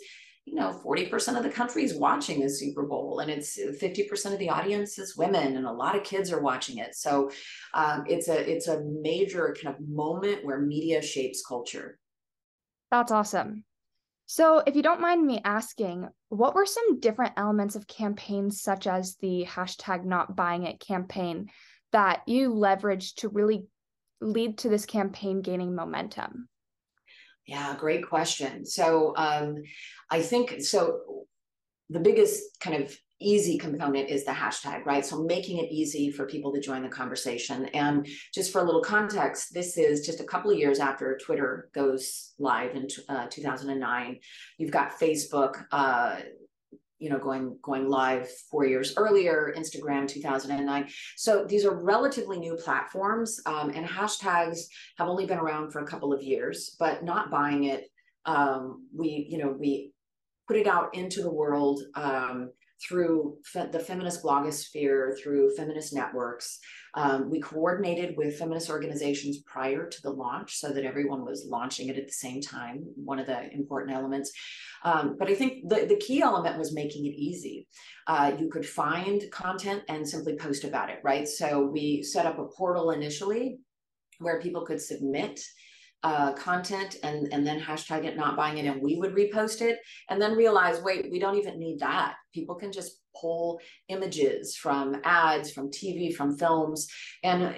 you 0.50 0.56
know 0.56 0.82
40% 0.84 1.38
of 1.38 1.44
the 1.44 1.50
country 1.50 1.84
is 1.84 1.94
watching 1.94 2.41
the 2.41 2.50
super 2.50 2.82
bowl 2.82 3.20
and 3.20 3.29
it's 3.29 3.60
50% 3.60 4.34
of 4.34 4.39
the 4.39 4.50
audience 4.50 4.98
is 4.98 5.15
women 5.15 5.58
and 5.58 5.68
a 5.68 5.72
lot 5.72 5.96
of 5.96 6.03
kids 6.03 6.32
are 6.32 6.41
watching 6.41 6.79
it. 6.79 6.96
So 6.96 7.29
um, 7.75 8.03
it's 8.08 8.27
a 8.29 8.51
it's 8.51 8.68
a 8.68 8.82
major 8.82 9.56
kind 9.62 9.75
of 9.75 9.88
moment 9.88 10.44
where 10.44 10.60
media 10.60 11.03
shapes 11.03 11.46
culture. 11.46 12.00
That's 12.89 13.12
awesome. 13.12 13.63
So 14.25 14.63
if 14.65 14.75
you 14.75 14.82
don't 14.82 15.01
mind 15.01 15.25
me 15.25 15.39
asking 15.44 16.08
what 16.29 16.56
were 16.56 16.65
some 16.65 17.00
different 17.00 17.34
elements 17.38 17.75
of 17.75 17.88
campaigns 17.88 18.62
such 18.62 18.88
as 18.88 19.18
the 19.18 19.46
hashtag 19.48 20.03
not 20.03 20.36
buying 20.36 20.63
it 20.63 20.79
campaign 20.79 21.50
that 21.91 22.24
you 22.27 22.50
leveraged 22.50 23.15
to 23.18 23.29
really 23.29 23.65
lead 24.20 24.58
to 24.60 24.70
this 24.70 24.88
campaign 24.88 25.41
gaining 25.41 25.75
momentum 25.75 26.50
yeah, 27.50 27.75
great 27.75 28.08
question. 28.08 28.63
So 28.63 29.13
um, 29.18 29.56
I 30.12 30.22
think 30.22 30.62
so. 30.62 31.00
The 31.89 32.00
biggest 32.00 32.60
kind 32.60 32.84
of 32.84 32.96
easy 33.20 33.58
component 33.58 34.08
is 34.08 34.24
the 34.24 34.32
hashtag, 34.32 34.86
right? 34.86 35.03
So 35.03 35.24
making 35.24 35.58
it 35.58 35.72
easy 35.72 36.12
for 36.12 36.27
people 36.27 36.53
to 36.53 36.60
join 36.60 36.84
the 36.84 36.89
conversation. 36.89 37.65
And 37.74 38.08
just 38.36 38.51
for 38.51 38.62
a 38.62 38.63
little 38.63 38.84
context, 38.84 39.51
this 39.51 39.79
is 39.79 40.06
just 40.06 40.20
a 40.20 40.25
couple 40.25 40.51
of 40.51 40.60
years 40.60 40.77
after 40.77 41.18
Twitter 41.18 41.70
goes 41.74 42.34
live 42.38 42.75
in 42.75 42.88
uh, 43.10 43.25
2009. 43.32 44.20
You've 44.60 44.72
got 44.72 45.00
Facebook 45.00 45.63
uh, 45.72 46.18
you 47.00 47.10
know 47.10 47.18
going 47.18 47.58
going 47.62 47.88
live 47.88 48.29
four 48.51 48.65
years 48.65 48.94
earlier 48.98 49.53
instagram 49.58 50.08
2009 50.08 50.88
so 51.15 51.46
these 51.46 51.65
are 51.65 51.82
relatively 51.82 52.38
new 52.38 52.56
platforms 52.56 53.39
um, 53.46 53.70
and 53.70 53.88
hashtags 53.88 54.60
have 54.98 55.08
only 55.08 55.25
been 55.25 55.39
around 55.39 55.72
for 55.72 55.79
a 55.79 55.88
couple 55.88 56.13
of 56.13 56.22
years 56.22 56.75
but 56.79 57.03
not 57.03 57.32
buying 57.32 57.63
it 57.63 57.86
um, 58.25 58.86
we 58.96 59.25
you 59.29 59.38
know 59.38 59.56
we 59.58 59.91
put 60.48 60.58
it 60.58 60.68
out 60.68 60.94
into 60.94 61.22
the 61.22 61.32
world 61.32 61.82
um, 61.96 62.51
through 62.81 63.38
fe- 63.43 63.69
the 63.71 63.79
feminist 63.79 64.24
blogosphere, 64.24 65.17
through 65.21 65.55
feminist 65.55 65.93
networks. 65.93 66.59
Um, 66.93 67.29
we 67.29 67.39
coordinated 67.39 68.15
with 68.17 68.38
feminist 68.38 68.69
organizations 68.69 69.39
prior 69.39 69.88
to 69.88 70.01
the 70.01 70.09
launch 70.09 70.57
so 70.57 70.71
that 70.71 70.86
everyone 70.86 71.25
was 71.25 71.48
launching 71.48 71.89
it 71.89 71.98
at 71.98 72.07
the 72.07 72.13
same 72.13 72.41
time, 72.41 72.83
one 72.95 73.19
of 73.19 73.27
the 73.27 73.53
important 73.53 73.95
elements. 73.95 74.31
Um, 74.83 75.17
but 75.19 75.29
I 75.29 75.36
think 75.36 75.67
the, 75.67 75.86
the 75.86 75.98
key 75.98 76.21
element 76.21 76.57
was 76.57 76.74
making 76.74 77.05
it 77.05 77.15
easy. 77.15 77.67
Uh, 78.07 78.31
you 78.39 78.50
could 78.50 78.65
find 78.65 79.24
content 79.31 79.83
and 79.89 80.07
simply 80.07 80.36
post 80.36 80.63
about 80.63 80.89
it, 80.89 81.00
right? 81.03 81.27
So 81.27 81.65
we 81.65 82.01
set 82.01 82.25
up 82.25 82.39
a 82.39 82.45
portal 82.45 82.91
initially 82.91 83.59
where 84.19 84.41
people 84.41 84.65
could 84.65 84.81
submit 84.81 85.39
uh, 86.03 86.32
content 86.34 86.96
and 87.03 87.27
and 87.34 87.46
then 87.46 87.60
hashtag 87.60 88.06
it 88.06 88.15
not 88.15 88.38
buying 88.38 88.58
it 88.58 88.65
and 88.65 88.82
we 88.82 88.96
would 88.96 89.13
repost 89.13 89.62
it 89.62 89.79
and 90.10 90.22
then 90.22 90.36
realize 90.36 90.82
wait 90.82 91.12
we 91.12 91.20
don't 91.20 91.38
even 91.38 91.60
need 91.60 91.79
that. 91.79 92.15
People 92.34 92.56
can 92.56 92.72
just 92.72 93.01
pull 93.20 93.60
images 93.89 94.56
from 94.56 94.96
ads 95.03 95.51
from 95.51 95.70
tv 95.72 96.13
from 96.13 96.38
films 96.38 96.88
and 97.24 97.44
uh, 97.44 97.51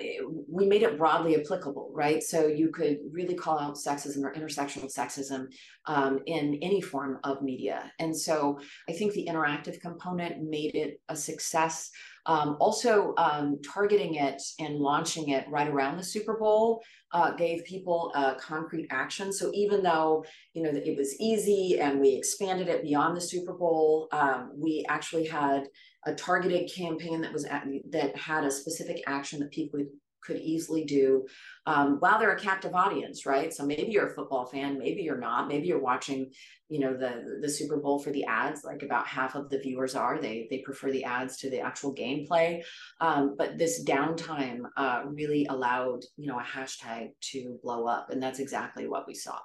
we 0.49 0.65
made 0.65 0.81
it 0.81 0.97
broadly 0.97 1.39
applicable 1.39 1.91
right? 1.93 2.23
So 2.23 2.47
you 2.47 2.69
could 2.69 2.97
really 3.11 3.35
call 3.35 3.59
out 3.59 3.75
sexism 3.75 4.23
or 4.23 4.33
intersectional 4.33 4.91
sexism 4.91 5.47
um, 5.85 6.19
in 6.25 6.57
any 6.61 6.81
form 6.81 7.19
of 7.23 7.41
media. 7.41 7.91
And 7.99 8.15
so 8.17 8.59
i 8.89 8.93
think 8.93 9.13
the 9.13 9.27
interactive 9.29 9.79
component 9.81 10.41
made 10.41 10.73
it 10.73 10.99
a 11.09 11.15
success 11.15 11.91
um, 12.25 12.57
also, 12.59 13.13
um, 13.17 13.57
targeting 13.61 14.15
it 14.15 14.41
and 14.59 14.75
launching 14.75 15.29
it 15.29 15.45
right 15.49 15.67
around 15.67 15.97
the 15.97 16.03
Super 16.03 16.37
Bowl 16.37 16.83
uh, 17.13 17.31
gave 17.31 17.65
people 17.65 18.11
a 18.15 18.35
concrete 18.35 18.87
action. 18.91 19.33
So 19.33 19.51
even 19.53 19.81
though 19.81 20.23
you 20.53 20.63
know 20.63 20.69
it 20.69 20.97
was 20.97 21.19
easy 21.19 21.79
and 21.79 21.99
we 21.99 22.13
expanded 22.15 22.67
it 22.67 22.83
beyond 22.83 23.17
the 23.17 23.21
Super 23.21 23.53
Bowl, 23.53 24.07
um, 24.11 24.51
we 24.55 24.85
actually 24.87 25.25
had 25.25 25.63
a 26.05 26.13
targeted 26.13 26.71
campaign 26.73 27.21
that 27.21 27.33
was 27.33 27.45
at, 27.45 27.65
that 27.91 28.15
had 28.15 28.43
a 28.43 28.51
specific 28.51 29.03
action 29.07 29.39
that 29.39 29.51
people 29.51 29.79
could 30.23 30.37
easily 30.37 30.85
do 30.85 31.25
um, 31.65 31.97
while 31.99 32.19
they're 32.19 32.35
a 32.35 32.39
captive 32.39 32.73
audience, 32.73 33.25
right? 33.25 33.53
So 33.53 33.65
maybe 33.65 33.91
you're 33.91 34.07
a 34.07 34.15
football 34.15 34.45
fan, 34.45 34.77
maybe 34.77 35.01
you're 35.01 35.19
not, 35.19 35.47
maybe 35.47 35.67
you're 35.67 35.81
watching, 35.81 36.31
you 36.69 36.79
know, 36.79 36.95
the 36.95 37.39
the 37.41 37.49
Super 37.49 37.77
Bowl 37.77 37.99
for 37.99 38.11
the 38.11 38.25
ads. 38.25 38.63
Like 38.63 38.83
about 38.83 39.07
half 39.07 39.35
of 39.35 39.49
the 39.49 39.59
viewers 39.59 39.95
are 39.95 40.19
they 40.19 40.47
they 40.49 40.59
prefer 40.59 40.91
the 40.91 41.03
ads 41.03 41.37
to 41.37 41.49
the 41.49 41.59
actual 41.59 41.93
gameplay. 41.93 42.63
Um, 42.99 43.35
but 43.37 43.57
this 43.57 43.83
downtime 43.83 44.61
uh, 44.77 45.03
really 45.05 45.45
allowed 45.47 46.01
you 46.17 46.27
know 46.27 46.39
a 46.39 46.43
hashtag 46.43 47.09
to 47.31 47.59
blow 47.61 47.85
up, 47.85 48.09
and 48.09 48.21
that's 48.21 48.39
exactly 48.39 48.87
what 48.87 49.07
we 49.07 49.13
saw. 49.13 49.39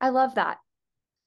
I 0.00 0.10
love 0.10 0.34
that. 0.36 0.58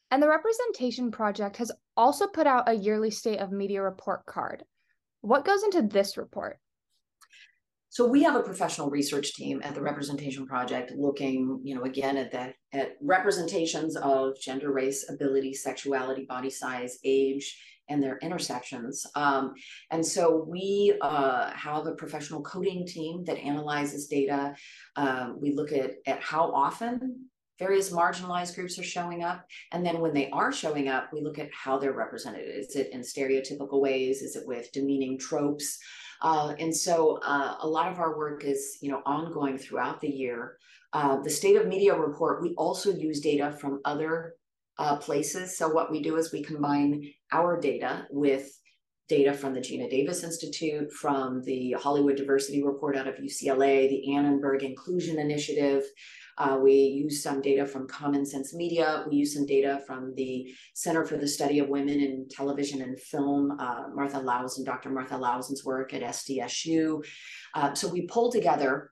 And 0.10 0.24
the 0.24 0.30
Representation 0.30 1.12
Project 1.12 1.58
has 1.58 1.72
also 1.98 2.28
put 2.28 2.48
out 2.48 2.70
a 2.70 2.74
yearly 2.74 3.12
State 3.12 3.40
of 3.40 3.52
Media 3.52 3.82
report 3.82 4.26
card. 4.26 4.64
What 5.22 5.46
goes 5.46 5.64
into 5.64 5.82
this 5.82 6.16
report? 6.16 6.60
So 7.90 8.06
we 8.06 8.24
have 8.24 8.36
a 8.36 8.44
professional 8.44 8.90
research 8.90 9.34
team 9.34 9.62
at 9.64 9.74
the 9.74 9.82
Representation 9.82 10.46
Project 10.46 10.92
looking, 10.98 11.62
you 11.64 11.74
know, 11.74 11.84
again 11.84 12.18
at 12.18 12.32
that 12.34 12.56
at 12.74 12.98
representations 13.02 13.96
of 13.96 14.40
gender, 14.40 14.72
race, 14.72 15.10
ability, 15.10 15.54
sexuality, 15.54 16.26
body 16.26 16.50
size, 16.50 17.00
age, 17.04 17.58
and 17.90 18.04
their 18.04 18.18
intersections. 18.18 19.06
Um, 19.16 19.54
and 19.92 20.06
so 20.06 20.46
we 20.48 20.98
uh, 21.02 21.52
have 21.52 21.88
a 21.88 21.96
professional 21.96 22.42
coding 22.42 22.86
team 22.86 23.24
that 23.26 23.38
analyzes 23.38 24.08
data. 24.08 24.56
Um, 24.98 25.38
we 25.42 25.54
look 25.54 25.72
at, 25.72 25.92
at 26.06 26.22
how 26.22 26.52
often 26.52 27.28
various 27.58 27.92
marginalized 27.92 28.56
groups 28.56 28.78
are 28.78 28.84
showing 28.84 29.24
up. 29.24 29.46
And 29.72 29.86
then 29.86 30.00
when 30.00 30.14
they 30.14 30.30
are 30.30 30.52
showing 30.52 30.90
up, 30.90 31.10
we 31.12 31.22
look 31.22 31.40
at 31.40 31.50
how 31.54 31.80
they're 31.80 31.94
represented. 31.94 32.48
Is 32.48 32.76
it 32.76 32.92
in 32.92 33.02
stereotypical 33.02 33.82
ways? 33.82 34.22
Is 34.22 34.36
it 34.36 34.46
with 34.46 34.72
demeaning 34.74 35.18
tropes? 35.18 35.80
Uh, 36.22 36.54
and 36.60 36.76
so 36.76 37.20
uh, 37.24 37.58
a 37.62 37.68
lot 37.68 37.92
of 37.92 38.00
our 38.00 38.18
work 38.18 38.44
is, 38.44 38.78
you 38.82 38.92
know, 38.92 39.02
ongoing 39.06 39.58
throughout 39.58 40.02
the 40.02 40.10
year. 40.10 40.58
Uh, 40.94 41.22
the 41.22 41.30
State 41.30 41.56
of 41.56 41.68
Media 41.68 41.96
report, 41.96 42.42
we 42.42 42.54
also 42.56 42.92
use 42.92 43.20
data 43.20 43.52
from 43.60 43.82
other 43.86 44.36
uh, 44.80 44.98
places. 44.98 45.58
So 45.58 45.68
what 45.68 45.92
we 45.92 46.02
do 46.02 46.18
is 46.18 46.32
we 46.32 46.44
combine 46.44 47.04
our 47.32 47.60
data 47.60 48.08
with 48.10 48.50
data 49.08 49.34
from 49.34 49.54
the 49.54 49.60
Geena 49.60 49.90
Davis 49.90 50.24
Institute, 50.24 50.92
from 50.92 51.42
the 51.44 51.74
Hollywood 51.74 52.18
Diversity 52.18 52.64
Report 52.64 52.98
out 52.98 53.08
of 53.08 53.16
UCLA, 53.16 53.90
the 53.90 54.14
Annenberg 54.14 54.64
Inclusion 54.64 55.18
Initiative, 55.18 55.84
uh, 56.38 56.58
we 56.62 56.74
use 56.74 57.24
some 57.24 57.42
data 57.42 57.66
from 57.66 57.88
Common 57.88 58.26
Sense 58.26 58.54
Media. 58.54 59.06
We 59.10 59.18
use 59.18 59.34
some 59.34 59.46
data 59.46 59.82
from 59.88 60.14
the 60.16 60.54
Center 60.76 61.04
for 61.04 61.18
the 61.18 61.28
Study 61.28 61.60
of 61.60 61.70
Women 61.70 62.00
in 62.00 62.28
Television 62.30 62.82
and 62.82 63.00
Film, 63.00 63.58
uh, 63.60 63.86
Martha 63.94 64.20
Lauzen, 64.20 64.64
Dr. 64.64 64.90
Martha 64.90 65.16
Lauzen's 65.16 65.66
work 65.66 65.94
at 65.94 66.04
SDSU. 66.04 67.04
Uh, 67.56 67.74
so 67.74 67.88
we 67.88 68.04
pull 68.04 68.32
together 68.32 68.92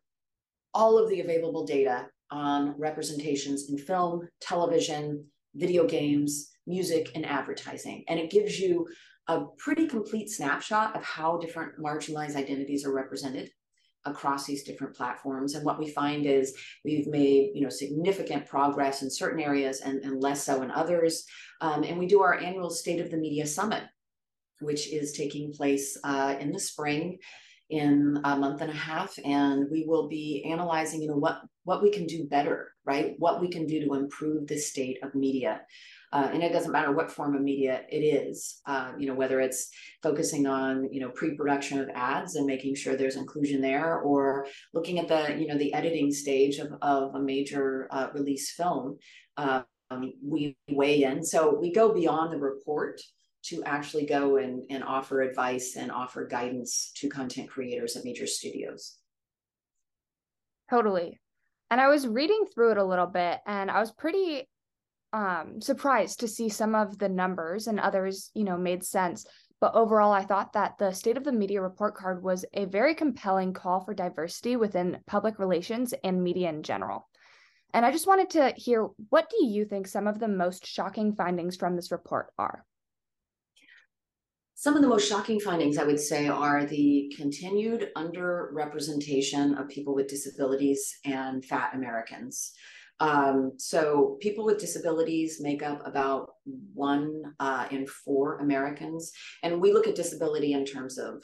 all 0.74 0.98
of 0.98 1.10
the 1.10 1.22
available 1.22 1.66
data 1.66 2.08
on 2.32 2.74
representations 2.80 3.70
in 3.70 3.78
film, 3.78 4.28
television, 4.42 5.24
video 5.54 5.86
games, 5.86 6.52
music, 6.66 7.12
and 7.14 7.26
advertising. 7.26 8.04
And 8.08 8.20
it 8.20 8.32
gives 8.32 8.60
you 8.60 8.88
a 9.28 9.46
pretty 9.58 9.88
complete 9.88 10.30
snapshot 10.30 10.96
of 10.96 11.04
how 11.04 11.38
different 11.38 11.80
marginalized 11.80 12.36
identities 12.36 12.86
are 12.86 12.94
represented 12.94 13.52
across 14.06 14.46
these 14.46 14.64
different 14.64 14.96
platforms. 14.96 15.56
And 15.56 15.66
what 15.66 15.80
we 15.80 15.90
find 15.90 16.26
is 16.26 16.56
we've 16.84 17.08
made 17.08 17.52
you 17.54 17.62
know 17.62 17.70
significant 17.70 18.46
progress 18.46 19.02
in 19.02 19.10
certain 19.10 19.40
areas 19.40 19.82
and, 19.82 20.04
and 20.04 20.22
less 20.22 20.44
so 20.44 20.62
in 20.62 20.72
others. 20.72 21.26
Um, 21.62 21.84
and 21.84 21.98
we 21.98 22.08
do 22.08 22.22
our 22.22 22.38
annual 22.40 22.70
State 22.70 23.00
of 23.00 23.12
the 23.12 23.18
Media 23.18 23.46
Summit, 23.46 23.84
which 24.60 24.92
is 24.92 25.14
taking 25.14 25.54
place 25.54 25.98
uh, 26.04 26.36
in 26.40 26.52
the 26.52 26.60
spring 26.60 27.18
in 27.70 28.20
a 28.24 28.36
month 28.38 28.62
and 28.62 28.72
a 28.72 28.76
half 28.76 29.18
and 29.26 29.68
we 29.72 29.86
will 29.88 30.08
be 30.08 30.46
analyzing 30.50 31.02
you 31.02 31.08
know 31.08 31.18
what 31.18 31.42
what 31.64 31.82
we 31.82 31.90
can 31.90 32.06
do 32.06 32.28
better 32.28 32.76
right? 32.86 33.16
What 33.18 33.42
we 33.42 33.50
can 33.50 33.66
do 33.66 33.84
to 33.84 33.94
improve 33.96 34.48
the 34.48 34.58
state 34.58 35.00
of 35.04 35.16
media. 35.16 35.62
Uh, 36.14 36.30
and 36.32 36.44
it 36.44 36.54
doesn't 36.54 36.72
matter 36.72 36.92
what 36.92 37.12
form 37.12 37.36
of 37.36 37.42
media 37.42 37.82
it 37.90 37.98
is 37.98 38.62
uh, 38.68 38.94
you 38.98 39.06
know 39.06 39.16
whether 39.16 39.42
it's 39.42 39.70
focusing 40.02 40.48
on 40.48 40.88
you 40.94 41.02
know 41.02 41.10
pre-production 41.10 41.80
of 41.80 41.90
ads 41.94 42.36
and 42.36 42.46
making 42.46 42.74
sure 42.74 42.96
there's 42.96 43.18
inclusion 43.18 43.60
there 43.60 44.00
or 44.00 44.46
looking 44.74 44.98
at 44.98 45.10
the 45.10 45.36
you 45.38 45.48
know 45.48 45.58
the 45.58 45.74
editing 45.74 46.12
stage 46.12 46.60
of, 46.60 46.72
of 46.82 47.16
a 47.16 47.20
major 47.20 47.90
uh, 47.92 48.08
release 48.14 48.54
film 48.54 48.98
um, 49.36 49.66
we 50.24 50.56
weigh 50.70 51.04
in. 51.04 51.24
So 51.24 51.58
we 51.60 51.74
go 51.74 51.94
beyond 51.94 52.32
the 52.32 52.38
report 52.38 53.02
to 53.48 53.64
actually 53.64 54.06
go 54.06 54.38
and, 54.38 54.64
and 54.70 54.84
offer 54.84 55.22
advice 55.22 55.76
and 55.76 55.92
offer 55.92 56.26
guidance 56.26 56.92
to 56.96 57.10
content 57.10 57.50
creators 57.50 57.96
at 57.96 58.06
major 58.06 58.28
studios 58.28 58.98
totally 60.70 61.20
and 61.70 61.80
i 61.80 61.88
was 61.88 62.08
reading 62.08 62.46
through 62.54 62.72
it 62.72 62.78
a 62.78 62.84
little 62.84 63.08
bit 63.08 63.40
and 63.46 63.70
i 63.70 63.80
was 63.80 63.92
pretty 63.92 64.48
um, 65.16 65.62
surprised 65.62 66.20
to 66.20 66.28
see 66.28 66.50
some 66.50 66.76
of 66.76 67.00
the 67.00 67.08
numbers 67.08 67.68
and 67.68 67.80
others, 67.80 68.32
you 68.34 68.44
know, 68.44 68.58
made 68.58 68.84
sense. 68.84 69.26
But 69.62 69.74
overall, 69.74 70.12
I 70.12 70.26
thought 70.26 70.52
that 70.54 70.78
the 70.78 70.92
State 70.92 71.16
of 71.16 71.24
the 71.24 71.32
Media 71.32 71.62
report 71.62 71.96
card 71.96 72.22
was 72.22 72.44
a 72.54 72.66
very 72.66 72.94
compelling 72.94 73.54
call 73.54 73.80
for 73.80 73.94
diversity 73.94 74.58
within 74.58 75.00
public 75.08 75.40
relations 75.40 75.94
and 76.04 76.22
media 76.22 76.50
in 76.50 76.64
general. 76.64 77.08
And 77.74 77.86
I 77.86 77.92
just 77.92 78.08
wanted 78.08 78.30
to 78.32 78.54
hear 78.58 78.90
what 79.10 79.30
do 79.30 79.46
you 79.46 79.64
think 79.64 79.88
some 79.88 80.06
of 80.08 80.20
the 80.20 80.28
most 80.28 80.66
shocking 80.68 81.16
findings 81.16 81.56
from 81.56 81.78
this 81.78 81.94
report 81.94 82.28
are? 82.38 82.66
Some 84.58 84.78
of 84.78 84.82
the 84.82 84.88
most 84.88 85.08
shocking 85.10 85.40
findings, 85.40 85.78
I 85.78 85.84
would 85.84 86.00
say, 86.00 86.30
are 86.30 86.66
the 86.66 87.14
continued 87.18 87.90
underrepresentation 87.98 89.60
of 89.60 89.68
people 89.68 89.94
with 89.94 90.08
disabilities 90.08 90.98
and 91.04 91.44
fat 91.44 91.72
Americans. 91.76 92.54
Um, 93.02 93.52
so 93.58 94.18
people 94.22 94.46
with 94.46 94.58
disabilities 94.58 95.42
make 95.42 95.62
up 95.62 95.86
about 95.86 96.36
one 96.74 97.34
uh, 97.42 97.68
in 97.70 97.86
four 97.86 98.40
Americans. 98.40 99.12
And 99.44 99.60
we 99.60 99.74
look 99.74 99.88
at 99.88 99.96
disability 99.96 100.54
in 100.54 100.64
terms 100.64 100.98
of 100.98 101.22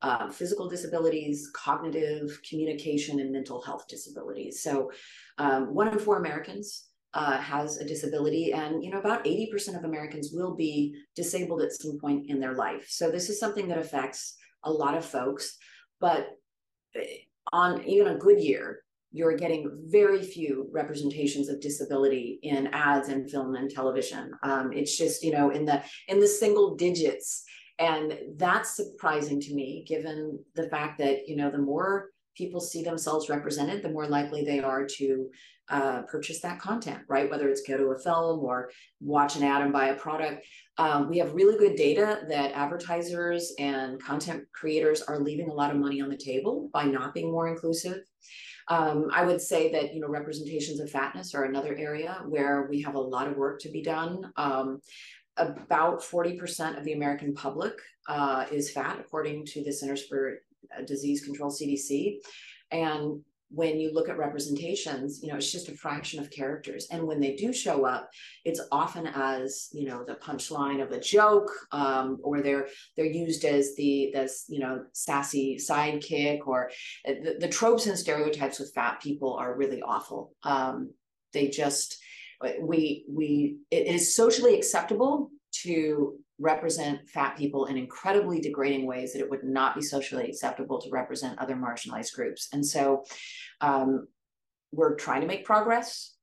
uh, 0.00 0.30
physical 0.30 0.66
disabilities, 0.66 1.50
cognitive, 1.54 2.40
communication, 2.48 3.20
and 3.20 3.30
mental 3.30 3.60
health 3.60 3.86
disabilities. 3.88 4.62
So 4.62 4.90
um, 5.36 5.74
one 5.74 5.88
in 5.88 5.98
four 5.98 6.16
Americans 6.16 6.89
uh, 7.14 7.38
has 7.38 7.78
a 7.78 7.84
disability, 7.84 8.52
and 8.52 8.84
you 8.84 8.90
know 8.90 8.98
about 8.98 9.24
80% 9.24 9.76
of 9.76 9.84
Americans 9.84 10.30
will 10.32 10.54
be 10.54 10.94
disabled 11.16 11.62
at 11.62 11.72
some 11.72 11.98
point 11.98 12.28
in 12.28 12.40
their 12.40 12.54
life. 12.54 12.86
So 12.88 13.10
this 13.10 13.28
is 13.28 13.40
something 13.40 13.68
that 13.68 13.78
affects 13.78 14.36
a 14.64 14.70
lot 14.70 14.96
of 14.96 15.04
folks. 15.04 15.56
But 16.00 16.28
eh, 16.94 17.04
on 17.52 17.82
even 17.84 18.08
a 18.08 18.18
good 18.18 18.40
year, 18.40 18.82
you're 19.12 19.36
getting 19.36 19.86
very 19.86 20.22
few 20.22 20.68
representations 20.72 21.48
of 21.48 21.60
disability 21.60 22.38
in 22.42 22.68
ads 22.68 23.08
and 23.08 23.28
film 23.28 23.56
and 23.56 23.68
television. 23.68 24.32
Um, 24.42 24.72
it's 24.72 24.96
just 24.96 25.24
you 25.24 25.32
know 25.32 25.50
in 25.50 25.64
the 25.64 25.82
in 26.06 26.20
the 26.20 26.28
single 26.28 26.76
digits, 26.76 27.42
and 27.80 28.16
that's 28.36 28.76
surprising 28.76 29.40
to 29.40 29.54
me, 29.54 29.84
given 29.86 30.38
the 30.54 30.68
fact 30.68 30.98
that 30.98 31.26
you 31.26 31.34
know 31.34 31.50
the 31.50 31.58
more 31.58 32.09
people 32.36 32.60
see 32.60 32.82
themselves 32.82 33.28
represented, 33.28 33.82
the 33.82 33.90
more 33.90 34.06
likely 34.06 34.44
they 34.44 34.60
are 34.60 34.86
to 34.86 35.28
uh, 35.70 36.02
purchase 36.02 36.40
that 36.40 36.58
content, 36.58 36.98
right? 37.08 37.30
Whether 37.30 37.48
it's 37.48 37.62
go 37.62 37.76
to 37.76 37.90
a 37.90 37.98
film 37.98 38.40
or 38.40 38.70
watch 39.00 39.36
an 39.36 39.44
ad 39.44 39.62
and 39.62 39.72
buy 39.72 39.88
a 39.88 39.94
product. 39.94 40.44
Um, 40.78 41.08
we 41.08 41.18
have 41.18 41.34
really 41.34 41.56
good 41.56 41.76
data 41.76 42.22
that 42.28 42.52
advertisers 42.52 43.52
and 43.58 44.02
content 44.02 44.44
creators 44.52 45.02
are 45.02 45.20
leaving 45.20 45.48
a 45.48 45.54
lot 45.54 45.70
of 45.70 45.76
money 45.76 46.00
on 46.00 46.08
the 46.08 46.16
table 46.16 46.70
by 46.72 46.84
not 46.84 47.14
being 47.14 47.30
more 47.30 47.48
inclusive. 47.48 47.98
Um, 48.68 49.08
I 49.12 49.24
would 49.24 49.40
say 49.40 49.70
that 49.72 49.94
you 49.94 50.00
know 50.00 50.08
representations 50.08 50.80
of 50.80 50.90
fatness 50.90 51.34
are 51.34 51.44
another 51.44 51.74
area 51.76 52.22
where 52.26 52.66
we 52.70 52.82
have 52.82 52.94
a 52.94 53.00
lot 53.00 53.28
of 53.28 53.36
work 53.36 53.60
to 53.60 53.68
be 53.68 53.82
done. 53.82 54.32
Um, 54.36 54.80
about 55.36 56.02
40% 56.02 56.78
of 56.78 56.84
the 56.84 56.92
American 56.92 57.34
public 57.34 57.72
uh, 58.08 58.46
is 58.50 58.70
fat, 58.70 58.98
according 59.00 59.46
to 59.46 59.64
the 59.64 59.72
Centers 59.72 60.06
for 60.06 60.38
Disease 60.86 61.24
Control 61.24 61.50
CDC. 61.50 62.18
And 62.70 63.22
when 63.52 63.80
you 63.80 63.92
look 63.92 64.08
at 64.08 64.16
representations, 64.16 65.20
you 65.22 65.28
know, 65.28 65.36
it's 65.36 65.50
just 65.50 65.68
a 65.68 65.76
fraction 65.76 66.20
of 66.20 66.30
characters. 66.30 66.86
And 66.90 67.04
when 67.04 67.20
they 67.20 67.34
do 67.34 67.52
show 67.52 67.84
up, 67.84 68.08
it's 68.44 68.60
often 68.70 69.08
as, 69.08 69.68
you 69.72 69.88
know, 69.88 70.04
the 70.04 70.14
punchline 70.14 70.80
of 70.80 70.92
a 70.92 71.00
joke, 71.00 71.50
um, 71.72 72.18
or 72.22 72.42
they're 72.42 72.68
they're 72.96 73.06
used 73.06 73.44
as 73.44 73.74
the 73.74 74.10
this, 74.14 74.44
you 74.48 74.60
know, 74.60 74.84
sassy 74.92 75.56
sidekick, 75.56 76.46
or 76.46 76.70
uh, 77.08 77.14
the, 77.24 77.36
the 77.40 77.48
tropes 77.48 77.86
and 77.86 77.98
stereotypes 77.98 78.60
with 78.60 78.72
fat 78.72 79.02
people 79.02 79.34
are 79.34 79.56
really 79.56 79.82
awful. 79.82 80.32
Um, 80.44 80.92
they 81.32 81.48
just 81.48 81.98
we 82.60 83.04
we 83.08 83.58
it 83.70 83.86
is 83.86 84.14
socially 84.14 84.54
acceptable 84.54 85.30
to 85.52 86.18
represent 86.38 87.08
fat 87.08 87.36
people 87.36 87.66
in 87.66 87.76
incredibly 87.76 88.40
degrading 88.40 88.86
ways 88.86 89.12
that 89.12 89.20
it 89.20 89.30
would 89.30 89.44
not 89.44 89.74
be 89.74 89.82
socially 89.82 90.28
acceptable 90.28 90.80
to 90.80 90.90
represent 90.90 91.38
other 91.38 91.54
marginalized 91.54 92.14
groups. 92.14 92.48
And 92.52 92.64
so 92.64 93.04
um, 93.60 94.08
we're 94.72 94.96
trying 94.96 95.20
to 95.20 95.26
make 95.26 95.44
progress 95.44 96.14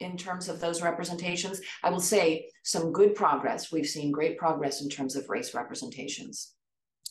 in 0.00 0.16
terms 0.16 0.48
of 0.48 0.60
those 0.60 0.82
representations. 0.82 1.60
I 1.82 1.90
will 1.90 2.00
say 2.00 2.48
some 2.64 2.92
good 2.92 3.14
progress. 3.14 3.72
We've 3.72 3.86
seen 3.86 4.10
great 4.10 4.36
progress 4.38 4.82
in 4.82 4.88
terms 4.88 5.16
of 5.16 5.28
race 5.28 5.54
representations 5.54 6.53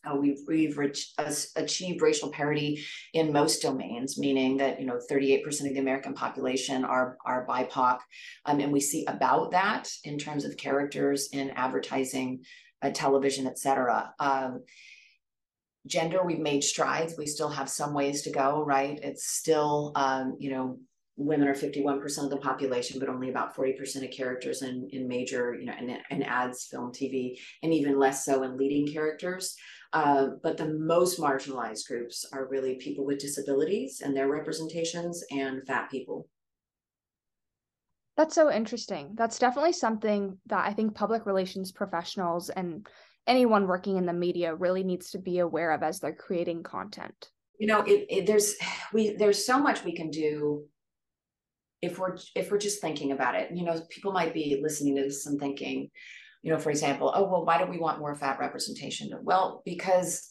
uh, 0.06 0.16
we've 0.16 0.40
we've 0.48 0.78
uh, 0.78 1.32
achieved 1.56 2.02
racial 2.02 2.30
parity 2.32 2.84
in 3.14 3.32
most 3.32 3.62
domains, 3.62 4.18
meaning 4.18 4.58
that 4.58 4.80
you 4.80 4.86
know 4.86 5.00
38% 5.10 5.46
of 5.46 5.74
the 5.74 5.80
American 5.80 6.14
population 6.14 6.84
are 6.84 7.18
are 7.26 7.46
BIPOC, 7.48 8.00
um, 8.46 8.60
and 8.60 8.72
we 8.72 8.80
see 8.80 9.06
about 9.06 9.52
that 9.52 9.90
in 10.04 10.18
terms 10.18 10.46
of 10.46 10.58
characters 10.58 11.30
in 11.32 11.52
advertising, 11.52 12.44
uh, 12.82 12.90
television, 12.90 13.48
et 13.48 13.58
cetera. 13.58 14.14
Um, 14.20 14.64
gender, 15.88 16.24
we've 16.24 16.40
made 16.40 16.64
strides. 16.64 17.16
We 17.18 17.26
still 17.26 17.50
have 17.50 17.70
some 17.70 17.94
ways 17.94 18.22
to 18.24 18.32
go, 18.32 18.64
right? 18.64 19.00
It's 19.02 19.28
still, 19.28 19.92
um, 19.96 20.38
you 20.40 20.52
know, 20.52 20.80
women 21.16 21.48
are 21.48 21.54
51% 21.54 22.24
of 22.24 22.30
the 22.30 22.38
population, 22.38 23.00
but 23.00 23.10
only 23.10 23.30
about 23.30 23.56
40% 23.56 24.04
of 24.04 24.12
characters 24.12 24.62
in, 24.62 24.88
in 24.92 25.08
major, 25.08 25.54
you 25.54 25.66
know, 25.66 25.74
in, 25.80 25.98
in 26.10 26.24
ads, 26.24 26.66
film, 26.66 26.92
TV, 26.92 27.38
and 27.62 27.74
even 27.74 28.00
less 28.00 28.26
so 28.26 28.44
in 28.44 28.58
leading 28.58 28.92
characters. 28.92 29.56
Uh, 29.94 30.30
but 30.42 30.58
the 30.58 30.74
most 30.74 31.20
marginalized 31.20 31.88
groups 31.88 32.26
are 32.34 32.48
really 32.48 32.76
people 32.76 33.06
with 33.06 33.20
disabilities 33.20 34.02
and 34.04 34.18
their 34.18 34.28
representations 34.28 35.24
and 35.32 35.66
fat 35.68 35.90
people. 35.92 36.28
That's 38.18 38.36
so 38.36 38.52
interesting. 38.52 39.12
That's 39.16 39.40
definitely 39.40 39.74
something 39.74 40.38
that 40.48 40.68
I 40.68 40.74
think 40.74 40.96
public 40.96 41.26
relations 41.26 41.72
professionals 41.72 42.50
and 42.50 42.88
anyone 43.28 43.68
working 43.68 43.98
in 43.98 44.06
the 44.06 44.14
media 44.14 44.54
really 44.54 44.84
needs 44.84 45.12
to 45.12 45.20
be 45.20 45.40
aware 45.40 45.72
of 45.72 45.84
as 45.84 46.00
they're 46.00 46.14
creating 46.14 46.64
content. 46.64 47.30
You 47.60 47.68
know, 47.68 47.82
it, 47.82 48.06
it, 48.10 48.26
there's 48.26 48.56
we 48.94 49.16
there's 49.16 49.46
so 49.46 49.60
much 49.60 49.84
we 49.84 49.96
can 49.96 50.10
do 50.10 50.66
if 51.82 52.00
we're 52.00 52.18
if 52.36 52.52
we're 52.52 52.58
just 52.58 52.82
thinking 52.82 53.12
about 53.12 53.36
it. 53.36 53.52
You 53.54 53.64
know, 53.64 53.80
people 53.90 54.12
might 54.12 54.34
be 54.34 54.60
listening 54.62 54.96
to 54.96 55.04
this 55.04 55.26
and 55.26 55.40
thinking, 55.40 55.90
you 56.44 56.52
know, 56.52 56.60
for 56.60 56.70
example, 56.70 57.12
oh, 57.16 57.24
well, 57.24 57.46
why 57.46 57.58
do 57.58 57.66
we 57.66 57.80
want 57.80 58.00
more 58.00 58.14
fat 58.14 58.38
representation? 58.38 59.10
Well, 59.24 59.64
because, 59.66 60.28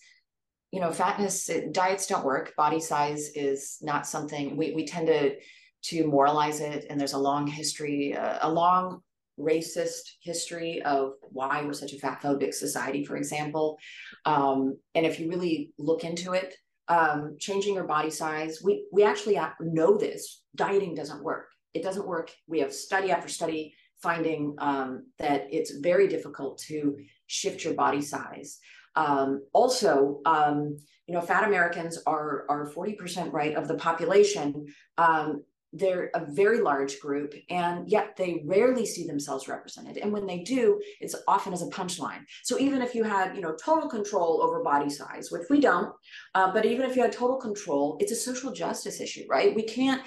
you 0.70 0.78
know, 0.78 0.92
fatness, 0.92 1.50
diets 1.72 2.06
don't 2.06 2.24
work. 2.24 2.52
Body 2.54 2.80
size 2.80 3.30
is 3.34 3.78
not 3.80 4.06
something 4.06 4.56
we, 4.56 4.72
we 4.72 4.86
tend 4.86 5.06
to, 5.06 5.36
to 5.84 6.06
moralize 6.06 6.60
it. 6.60 6.84
And 6.88 7.00
there's 7.00 7.14
a 7.14 7.18
long 7.18 7.46
history, 7.46 8.14
uh, 8.14 8.38
a 8.42 8.52
long 8.52 9.00
racist 9.40 10.02
history 10.22 10.82
of 10.82 11.12
why 11.22 11.64
we're 11.64 11.72
such 11.72 11.94
a 11.94 11.98
fat 11.98 12.20
phobic 12.22 12.52
society, 12.52 13.04
for 13.06 13.16
example. 13.16 13.78
Um, 14.26 14.76
and 14.94 15.06
if 15.06 15.18
you 15.18 15.30
really 15.30 15.72
look 15.78 16.04
into 16.04 16.34
it, 16.34 16.54
um, 16.88 17.36
changing 17.40 17.74
your 17.74 17.84
body 17.84 18.10
size, 18.10 18.60
we, 18.62 18.84
we 18.92 19.02
actually 19.02 19.38
know 19.60 19.96
this. 19.96 20.42
Dieting 20.54 20.94
doesn't 20.94 21.24
work. 21.24 21.48
It 21.72 21.82
doesn't 21.82 22.06
work. 22.06 22.30
We 22.46 22.60
have 22.60 22.74
study 22.74 23.10
after 23.10 23.28
study 23.28 23.74
finding 24.02 24.54
um, 24.58 25.06
that 25.18 25.46
it's 25.50 25.72
very 25.76 26.08
difficult 26.08 26.58
to 26.68 26.98
shift 27.26 27.64
your 27.64 27.74
body 27.74 28.02
size. 28.02 28.58
Um, 28.96 29.42
also, 29.52 30.20
um, 30.26 30.76
you 31.06 31.14
know, 31.14 31.20
fat 31.20 31.44
Americans 31.44 31.98
are 32.06 32.44
are 32.48 32.66
forty 32.66 32.94
percent 32.94 33.32
right 33.32 33.54
of 33.56 33.68
the 33.68 33.74
population. 33.74 34.66
Um, 34.98 35.44
they're 35.74 36.10
a 36.14 36.26
very 36.26 36.60
large 36.60 37.00
group, 37.00 37.32
and 37.48 37.88
yet 37.88 38.14
they 38.18 38.42
rarely 38.44 38.84
see 38.84 39.06
themselves 39.06 39.48
represented. 39.48 39.96
And 39.96 40.12
when 40.12 40.26
they 40.26 40.40
do, 40.40 40.78
it's 41.00 41.16
often 41.26 41.54
as 41.54 41.62
a 41.62 41.70
punchline. 41.70 42.24
So 42.42 42.58
even 42.58 42.82
if 42.82 42.94
you 42.94 43.04
had, 43.04 43.34
you 43.34 43.40
know, 43.40 43.54
total 43.54 43.88
control 43.88 44.42
over 44.42 44.62
body 44.62 44.90
size, 44.90 45.30
which 45.30 45.48
we 45.48 45.60
don't, 45.60 45.90
uh, 46.34 46.52
but 46.52 46.66
even 46.66 46.84
if 46.84 46.94
you 46.94 47.00
had 47.00 47.12
total 47.12 47.38
control, 47.38 47.96
it's 48.00 48.12
a 48.12 48.16
social 48.16 48.52
justice 48.52 49.00
issue, 49.00 49.24
right? 49.30 49.56
We 49.56 49.62
can't 49.62 50.02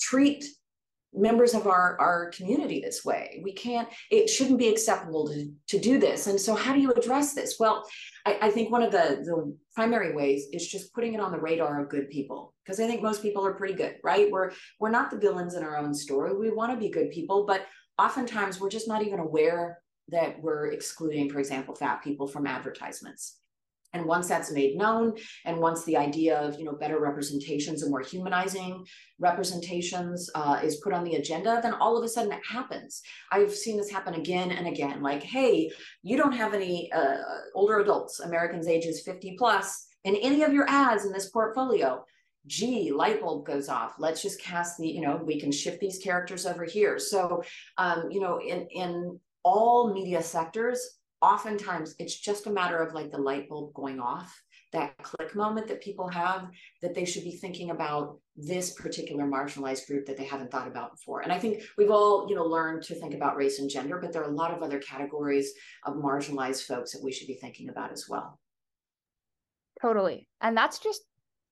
treat 0.00 0.44
members 1.14 1.54
of 1.54 1.66
our, 1.66 1.96
our 2.00 2.30
community 2.30 2.80
this 2.80 3.04
way. 3.04 3.40
We 3.42 3.52
can't, 3.52 3.88
it 4.10 4.28
shouldn't 4.28 4.58
be 4.58 4.68
acceptable 4.68 5.26
to, 5.28 5.50
to 5.68 5.78
do 5.78 5.98
this. 5.98 6.26
And 6.26 6.40
so 6.40 6.54
how 6.54 6.74
do 6.74 6.80
you 6.80 6.92
address 6.92 7.34
this? 7.34 7.56
Well, 7.58 7.84
I, 8.26 8.38
I 8.42 8.50
think 8.50 8.70
one 8.70 8.82
of 8.82 8.92
the, 8.92 9.22
the 9.24 9.56
primary 9.74 10.14
ways 10.14 10.46
is 10.52 10.68
just 10.68 10.92
putting 10.94 11.14
it 11.14 11.20
on 11.20 11.32
the 11.32 11.40
radar 11.40 11.82
of 11.82 11.88
good 11.88 12.10
people. 12.10 12.54
Because 12.64 12.80
I 12.80 12.86
think 12.86 13.02
most 13.02 13.22
people 13.22 13.46
are 13.46 13.54
pretty 13.54 13.74
good, 13.74 13.96
right? 14.04 14.30
We're 14.30 14.52
we're 14.78 14.90
not 14.90 15.10
the 15.10 15.16
villains 15.16 15.54
in 15.54 15.62
our 15.62 15.78
own 15.78 15.94
story. 15.94 16.36
We 16.36 16.50
want 16.50 16.70
to 16.70 16.78
be 16.78 16.90
good 16.90 17.10
people, 17.10 17.46
but 17.46 17.64
oftentimes 17.98 18.60
we're 18.60 18.68
just 18.68 18.88
not 18.88 19.02
even 19.02 19.20
aware 19.20 19.78
that 20.08 20.38
we're 20.42 20.66
excluding, 20.66 21.30
for 21.30 21.38
example, 21.38 21.74
fat 21.74 22.02
people 22.04 22.26
from 22.26 22.46
advertisements. 22.46 23.38
And 23.92 24.04
once 24.04 24.28
that's 24.28 24.52
made 24.52 24.76
known, 24.76 25.14
and 25.44 25.58
once 25.58 25.84
the 25.84 25.96
idea 25.96 26.38
of 26.38 26.58
you 26.58 26.64
know 26.64 26.72
better 26.72 27.00
representations 27.00 27.82
and 27.82 27.90
more 27.90 28.02
humanizing 28.02 28.84
representations 29.18 30.30
uh, 30.34 30.60
is 30.62 30.76
put 30.76 30.92
on 30.92 31.04
the 31.04 31.14
agenda, 31.14 31.60
then 31.62 31.74
all 31.74 31.96
of 31.96 32.04
a 32.04 32.08
sudden 32.08 32.32
it 32.32 32.40
happens. 32.46 33.02
I've 33.32 33.54
seen 33.54 33.76
this 33.76 33.90
happen 33.90 34.14
again 34.14 34.50
and 34.50 34.66
again. 34.66 35.02
Like, 35.02 35.22
hey, 35.22 35.70
you 36.02 36.16
don't 36.16 36.32
have 36.32 36.54
any 36.54 36.92
uh, 36.92 37.16
older 37.54 37.80
adults, 37.80 38.20
Americans 38.20 38.68
ages 38.68 39.02
50 39.02 39.36
plus, 39.38 39.86
in 40.04 40.16
any 40.16 40.42
of 40.42 40.52
your 40.52 40.68
ads 40.68 41.04
in 41.04 41.12
this 41.12 41.30
portfolio. 41.30 42.04
Gee, 42.46 42.92
light 42.92 43.20
bulb 43.20 43.46
goes 43.46 43.68
off. 43.68 43.94
Let's 43.98 44.22
just 44.22 44.40
cast 44.40 44.78
the, 44.78 44.88
you 44.88 45.02
know, 45.02 45.20
we 45.22 45.38
can 45.38 45.52
shift 45.52 45.80
these 45.80 45.98
characters 45.98 46.46
over 46.46 46.64
here. 46.64 46.98
So, 46.98 47.42
um, 47.76 48.10
you 48.10 48.20
know, 48.20 48.40
in 48.40 48.66
in 48.70 49.20
all 49.42 49.92
media 49.92 50.22
sectors, 50.22 50.97
oftentimes 51.20 51.94
it's 51.98 52.18
just 52.18 52.46
a 52.46 52.50
matter 52.50 52.78
of 52.78 52.94
like 52.94 53.10
the 53.10 53.18
light 53.18 53.48
bulb 53.48 53.74
going 53.74 54.00
off 54.00 54.40
that 54.72 54.96
click 54.98 55.34
moment 55.34 55.66
that 55.66 55.82
people 55.82 56.08
have 56.08 56.48
that 56.82 56.94
they 56.94 57.04
should 57.04 57.24
be 57.24 57.36
thinking 57.36 57.70
about 57.70 58.18
this 58.36 58.74
particular 58.74 59.24
marginalized 59.24 59.86
group 59.86 60.04
that 60.06 60.16
they 60.16 60.24
haven't 60.24 60.50
thought 60.50 60.68
about 60.68 60.92
before. 60.92 61.22
And 61.22 61.32
i 61.32 61.38
think 61.38 61.62
we've 61.76 61.90
all 61.90 62.26
you 62.28 62.36
know 62.36 62.44
learned 62.44 62.82
to 62.84 62.94
think 62.94 63.14
about 63.14 63.36
race 63.36 63.58
and 63.58 63.70
gender 63.70 63.98
but 63.98 64.12
there 64.12 64.22
are 64.22 64.30
a 64.30 64.34
lot 64.34 64.52
of 64.52 64.62
other 64.62 64.78
categories 64.78 65.52
of 65.84 65.94
marginalized 65.94 66.64
folks 66.64 66.92
that 66.92 67.02
we 67.02 67.12
should 67.12 67.26
be 67.26 67.34
thinking 67.34 67.68
about 67.68 67.92
as 67.92 68.06
well. 68.08 68.38
Totally. 69.80 70.28
And 70.40 70.56
that's 70.56 70.80
just 70.80 71.02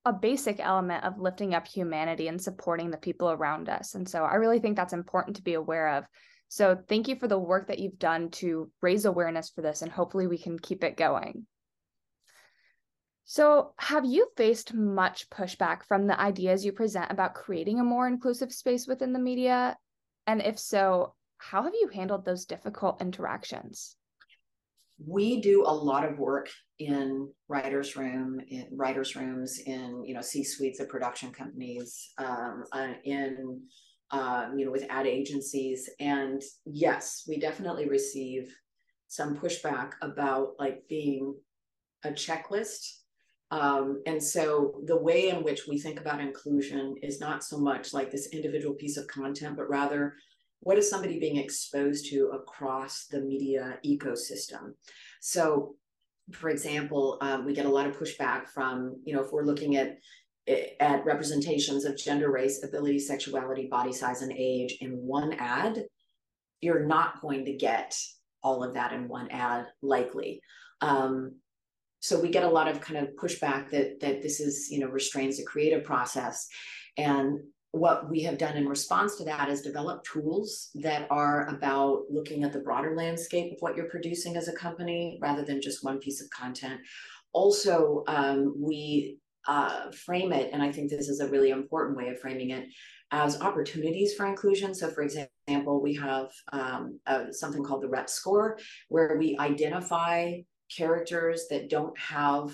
a 0.05 0.13
basic 0.13 0.61
element 0.61 1.05
of 1.05 1.19
lifting 1.19 1.55
up 1.55 1.67
humanity 1.67 2.29
and 2.29 2.41
supporting 2.41 2.91
the 2.91 2.97
people 2.97 3.31
around 3.31 3.69
us. 3.69 3.95
And 3.95 4.09
so 4.09 4.25
i 4.25 4.35
really 4.35 4.59
think 4.59 4.77
that's 4.77 4.93
important 4.93 5.37
to 5.37 5.43
be 5.43 5.55
aware 5.55 5.89
of 5.97 6.05
so 6.49 6.79
thank 6.89 7.09
you 7.09 7.17
for 7.17 7.29
the 7.29 7.39
work 7.39 7.69
that 7.69 7.79
you've 7.79 7.99
done 7.99 8.31
to 8.33 8.71
raise 8.81 9.05
awareness 9.05 9.51
for 9.51 9.63
this, 9.63 9.83
and 9.83 9.91
hopefully 9.91 10.27
we 10.27 10.39
can 10.39 10.59
keep 10.59 10.85
it 10.85 10.97
going. 10.97 11.47
So, 13.25 13.73
have 13.79 14.05
you 14.05 14.29
faced 14.37 14.73
much 14.73 15.29
pushback 15.31 15.83
from 15.83 16.07
the 16.07 16.19
ideas 16.19 16.65
you 16.65 16.71
present 16.71 17.11
about 17.11 17.35
creating 17.35 17.81
a 17.81 17.85
more 17.85 18.07
inclusive 18.07 18.53
space 18.53 18.87
within 18.87 19.13
the 19.13 19.19
media? 19.19 19.77
And 20.29 20.41
if 20.41 20.61
so, 20.61 21.15
how 21.39 21.65
have 21.65 21.75
you 21.75 21.89
handled 21.93 22.25
those 22.25 22.45
difficult 22.45 23.01
interactions? 23.01 23.97
We 25.05 25.41
do 25.41 25.65
a 25.67 25.75
lot 25.75 26.09
of 26.09 26.19
work 26.19 26.49
in 26.79 27.29
writers' 27.49 27.97
room, 27.97 28.41
in 28.49 28.69
writers' 28.73 29.17
rooms, 29.17 29.59
in 29.67 30.05
you 30.07 30.15
know 30.15 30.21
C 30.21 30.45
suites 30.45 30.79
of 30.79 30.89
production 30.89 31.33
companies, 31.33 32.13
um, 32.19 32.63
uh, 32.73 32.93
in 33.05 33.63
um, 34.11 34.59
you 34.59 34.65
know, 34.65 34.73
with 34.73 34.87
ad 34.91 35.07
agencies. 35.07 35.89
And 36.01 36.43
yes, 36.65 37.25
we 37.29 37.39
definitely 37.39 37.89
receive 37.89 38.55
some 39.09 39.37
pushback 39.37 39.93
about 40.03 40.55
like 40.59 40.83
being 40.89 41.35
a 42.05 42.11
checklist 42.11 42.87
Um, 43.51 44.03
and 44.07 44.23
so 44.23 44.81
the 44.87 44.97
way 44.97 45.29
in 45.29 45.45
which 45.45 45.63
we 45.69 45.79
think 45.79 46.01
about 46.01 46.21
inclusion 46.21 46.97
is 47.03 47.21
not 47.21 47.45
so 47.45 47.59
much 47.59 47.93
like 47.93 48.11
this 48.11 48.29
individual 48.33 48.75
piece 48.75 48.97
of 48.97 49.07
content, 49.07 49.57
but 49.57 49.69
rather 49.69 50.15
what 50.61 50.79
is 50.79 50.91
somebody 50.91 51.21
being 51.21 51.37
exposed 51.37 52.11
to 52.11 52.31
across 52.35 53.07
the 53.07 53.21
media 53.21 53.79
ecosystem? 53.87 54.75
So, 55.21 55.77
for 56.33 56.51
example, 56.51 57.19
um, 57.21 57.45
we 57.47 57.55
get 57.55 57.67
a 57.67 57.71
lot 57.71 57.87
of 57.87 57.97
pushback 57.97 58.49
from, 58.49 59.01
you 59.05 59.15
know, 59.15 59.23
if 59.23 59.31
we're 59.31 59.45
looking 59.45 59.77
at 59.77 59.99
at 60.81 61.05
representations 61.05 61.85
of 61.85 61.97
gender, 61.97 62.31
race, 62.31 62.63
ability, 62.63 62.99
sexuality, 62.99 63.67
body 63.67 63.93
size, 63.93 64.23
and 64.23 64.33
age 64.33 64.79
in 64.81 64.93
one 64.93 65.33
ad, 65.35 65.85
you're 66.61 66.87
not 66.87 67.21
going 67.21 67.45
to 67.45 67.53
get 67.53 67.97
all 68.43 68.63
of 68.63 68.75
that 68.75 68.93
in 68.93 69.09
one 69.09 69.29
ad, 69.31 69.67
likely. 69.83 70.41
Um, 70.81 71.37
so 72.01 72.21
we 72.21 72.29
get 72.29 72.45
a 72.45 72.49
lot 72.49 72.69
of 72.69 72.81
kind 72.81 73.01
of 73.01 73.15
pushback 73.17 73.71
that 73.71 74.01
that 74.01 74.23
this 74.23 74.39
is, 74.39 74.69
you 74.71 74.79
know, 74.79 74.89
restrains 74.89 75.39
the 75.39 75.45
creative 75.45 75.83
process. 75.85 76.47
And 76.97 77.41
what 77.73 78.09
we 78.09 78.23
have 78.23 78.39
done 78.39 78.57
in 78.57 78.69
response 78.69 79.17
to 79.17 79.25
that 79.25 79.49
is 79.49 79.61
develop 79.61 80.05
tools 80.05 80.71
that 80.77 81.07
are 81.11 81.49
about 81.49 82.03
looking 82.09 82.45
at 82.45 82.53
the 82.53 82.61
broader 82.61 82.95
landscape 82.97 83.53
of 83.53 83.59
what 83.61 83.77
you're 83.77 83.91
producing 83.91 84.37
as 84.37 84.49
a 84.49 84.53
company 84.53 85.19
rather 85.21 85.45
than 85.45 85.61
just 85.61 85.85
one 85.85 85.99
piece 85.99 86.23
of 86.23 86.31
content. 86.31 86.81
Also, 87.33 88.05
um, 88.07 88.55
we 88.59 89.19
uh, 89.47 89.91
frame 89.91 90.33
it, 90.33 90.51
and 90.53 90.63
I 90.63 90.73
think 90.73 90.91
this 90.91 91.09
is 91.09 91.21
a 91.21 91.29
really 91.29 91.51
important 91.51 91.97
way 91.97 92.09
of 92.09 92.21
framing 92.21 92.51
it, 92.51 92.67
as 93.13 93.41
opportunities 93.41 94.15
for 94.15 94.27
inclusion. 94.27 94.75
So, 94.75 94.91
for 94.91 95.03
example, 95.03 95.81
we 95.81 95.95
have 95.95 96.29
um, 96.53 96.99
something 97.31 97.63
called 97.63 97.83
the 97.83 97.89
REP 97.89 98.11
score, 98.11 98.59
where 98.89 99.17
we 99.19 99.37
identify 99.39 100.39
characters 100.75 101.47
that 101.51 101.71
don't 101.71 101.97
have 101.99 102.51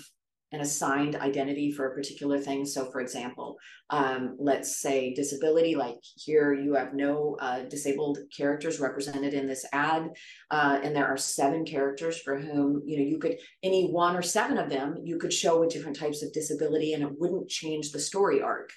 an 0.53 0.61
assigned 0.61 1.15
identity 1.15 1.71
for 1.71 1.87
a 1.87 1.95
particular 1.95 2.39
thing. 2.39 2.63
So, 2.63 2.91
for 2.91 3.01
example, 3.01 3.57
um, 3.89 4.35
let's 4.39 4.79
say 4.79 5.13
disability, 5.13 5.75
like 5.75 5.97
here 6.15 6.53
you 6.53 6.75
have 6.75 6.93
no 6.93 7.35
uh, 7.39 7.63
disabled 7.63 8.19
characters 8.35 8.79
represented 8.79 9.33
in 9.33 9.47
this 9.47 9.65
ad, 9.73 10.09
uh, 10.51 10.79
and 10.83 10.95
there 10.95 11.07
are 11.07 11.17
seven 11.17 11.65
characters 11.65 12.21
for 12.21 12.39
whom 12.39 12.83
you 12.85 12.97
know 12.97 13.03
you 13.03 13.17
could 13.17 13.37
any 13.63 13.87
one 13.87 14.15
or 14.15 14.21
seven 14.21 14.59
of 14.59 14.69
them 14.69 14.95
you 15.03 15.17
could 15.17 15.33
show 15.33 15.59
with 15.59 15.71
different 15.71 15.97
types 15.97 16.21
of 16.21 16.31
disability, 16.31 16.93
and 16.93 17.03
it 17.03 17.19
wouldn't 17.19 17.49
change 17.49 17.91
the 17.91 17.99
story 17.99 18.41
arc. 18.41 18.69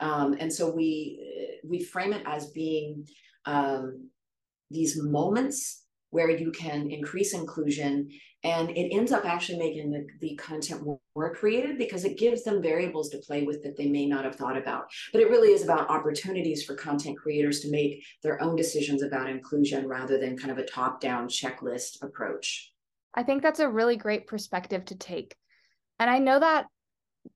Um, 0.00 0.34
and 0.40 0.50
so 0.52 0.70
we 0.70 1.60
we 1.62 1.84
frame 1.84 2.14
it 2.14 2.22
as 2.26 2.50
being 2.50 3.06
um, 3.44 4.08
these 4.70 5.00
moments 5.00 5.84
where 6.10 6.30
you 6.30 6.50
can 6.50 6.90
increase 6.90 7.34
inclusion 7.34 8.08
and 8.44 8.70
it 8.70 8.94
ends 8.94 9.12
up 9.12 9.24
actually 9.24 9.58
making 9.58 9.90
the, 9.90 10.06
the 10.20 10.36
content 10.36 10.84
more, 10.84 11.00
creative 11.34 11.76
because 11.76 12.04
it 12.04 12.16
gives 12.16 12.44
them 12.44 12.62
variables 12.62 13.08
to 13.08 13.18
play 13.18 13.42
with 13.42 13.60
that 13.64 13.76
they 13.76 13.88
may 13.88 14.06
not 14.06 14.24
have 14.24 14.36
thought 14.36 14.56
about. 14.56 14.84
But 15.12 15.20
it 15.20 15.28
really 15.28 15.48
is 15.48 15.64
about 15.64 15.90
opportunities 15.90 16.62
for 16.62 16.76
content 16.76 17.18
creators 17.18 17.58
to 17.60 17.70
make 17.72 18.04
their 18.22 18.40
own 18.40 18.54
decisions 18.54 19.02
about 19.02 19.28
inclusion 19.28 19.88
rather 19.88 20.20
than 20.20 20.38
kind 20.38 20.52
of 20.52 20.58
a 20.58 20.64
top 20.64 21.00
down 21.00 21.26
checklist 21.26 22.02
approach. 22.02 22.72
I 23.14 23.24
think 23.24 23.42
that's 23.42 23.58
a 23.58 23.68
really 23.68 23.96
great 23.96 24.28
perspective 24.28 24.84
to 24.86 24.94
take. 24.94 25.34
And 25.98 26.08
i 26.08 26.18
know 26.18 26.38
that 26.38 26.66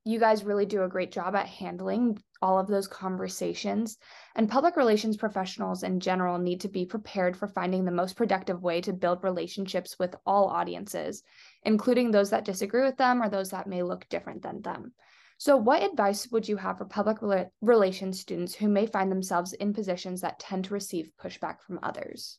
you 0.05 0.19
guys 0.19 0.45
really 0.45 0.67
do 0.67 0.83
a 0.85 0.89
great 0.89 1.13
job 1.13 1.35
at 1.35 1.47
handling 1.47 2.23
all 2.43 2.59
of 2.59 2.67
those 2.67 2.89
conversations. 2.89 3.97
And 4.35 4.51
public 4.51 4.77
relations 4.77 5.17
professionals 5.17 5.85
in 5.85 6.01
general 6.01 6.39
need 6.39 6.61
to 6.61 6.69
be 6.69 6.85
prepared 6.85 7.37
for 7.37 7.47
finding 7.47 7.85
the 7.85 7.91
most 7.91 8.17
productive 8.17 8.63
way 8.63 8.81
to 8.83 8.93
build 8.93 9.23
relationships 9.23 9.99
with 9.99 10.15
all 10.27 10.49
audiences, 10.49 11.23
including 11.63 12.11
those 12.11 12.31
that 12.31 12.45
disagree 12.45 12.83
with 12.83 12.97
them 12.97 13.23
or 13.23 13.29
those 13.29 13.51
that 13.51 13.67
may 13.67 13.83
look 13.83 14.09
different 14.09 14.43
than 14.43 14.61
them. 14.61 14.93
So, 15.39 15.57
what 15.57 15.83
advice 15.83 16.31
would 16.31 16.49
you 16.49 16.57
have 16.57 16.79
for 16.79 16.85
public 16.85 17.19
relations 17.61 18.21
students 18.21 18.55
who 18.55 18.69
may 18.69 18.87
find 18.87 19.11
themselves 19.11 19.55
in 19.55 19.73
positions 19.73 20.21
that 20.21 20.39
tend 20.39 20.67
to 20.67 20.75
receive 20.75 21.11
pushback 21.21 21.63
from 21.63 21.81
others? 21.83 22.39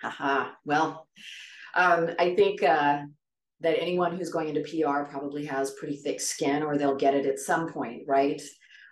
Haha. 0.00 0.50
Well, 0.64 1.08
um, 1.74 2.10
I 2.18 2.34
think 2.34 2.62
uh, 2.62 3.02
that 3.60 3.80
anyone 3.80 4.16
who's 4.16 4.30
going 4.30 4.48
into 4.48 4.60
PR 4.60 5.10
probably 5.10 5.44
has 5.46 5.72
pretty 5.72 5.96
thick 5.96 6.20
skin 6.20 6.62
or 6.62 6.76
they'll 6.76 6.94
get 6.96 7.14
it 7.14 7.26
at 7.26 7.38
some 7.38 7.72
point, 7.72 8.02
right? 8.06 8.40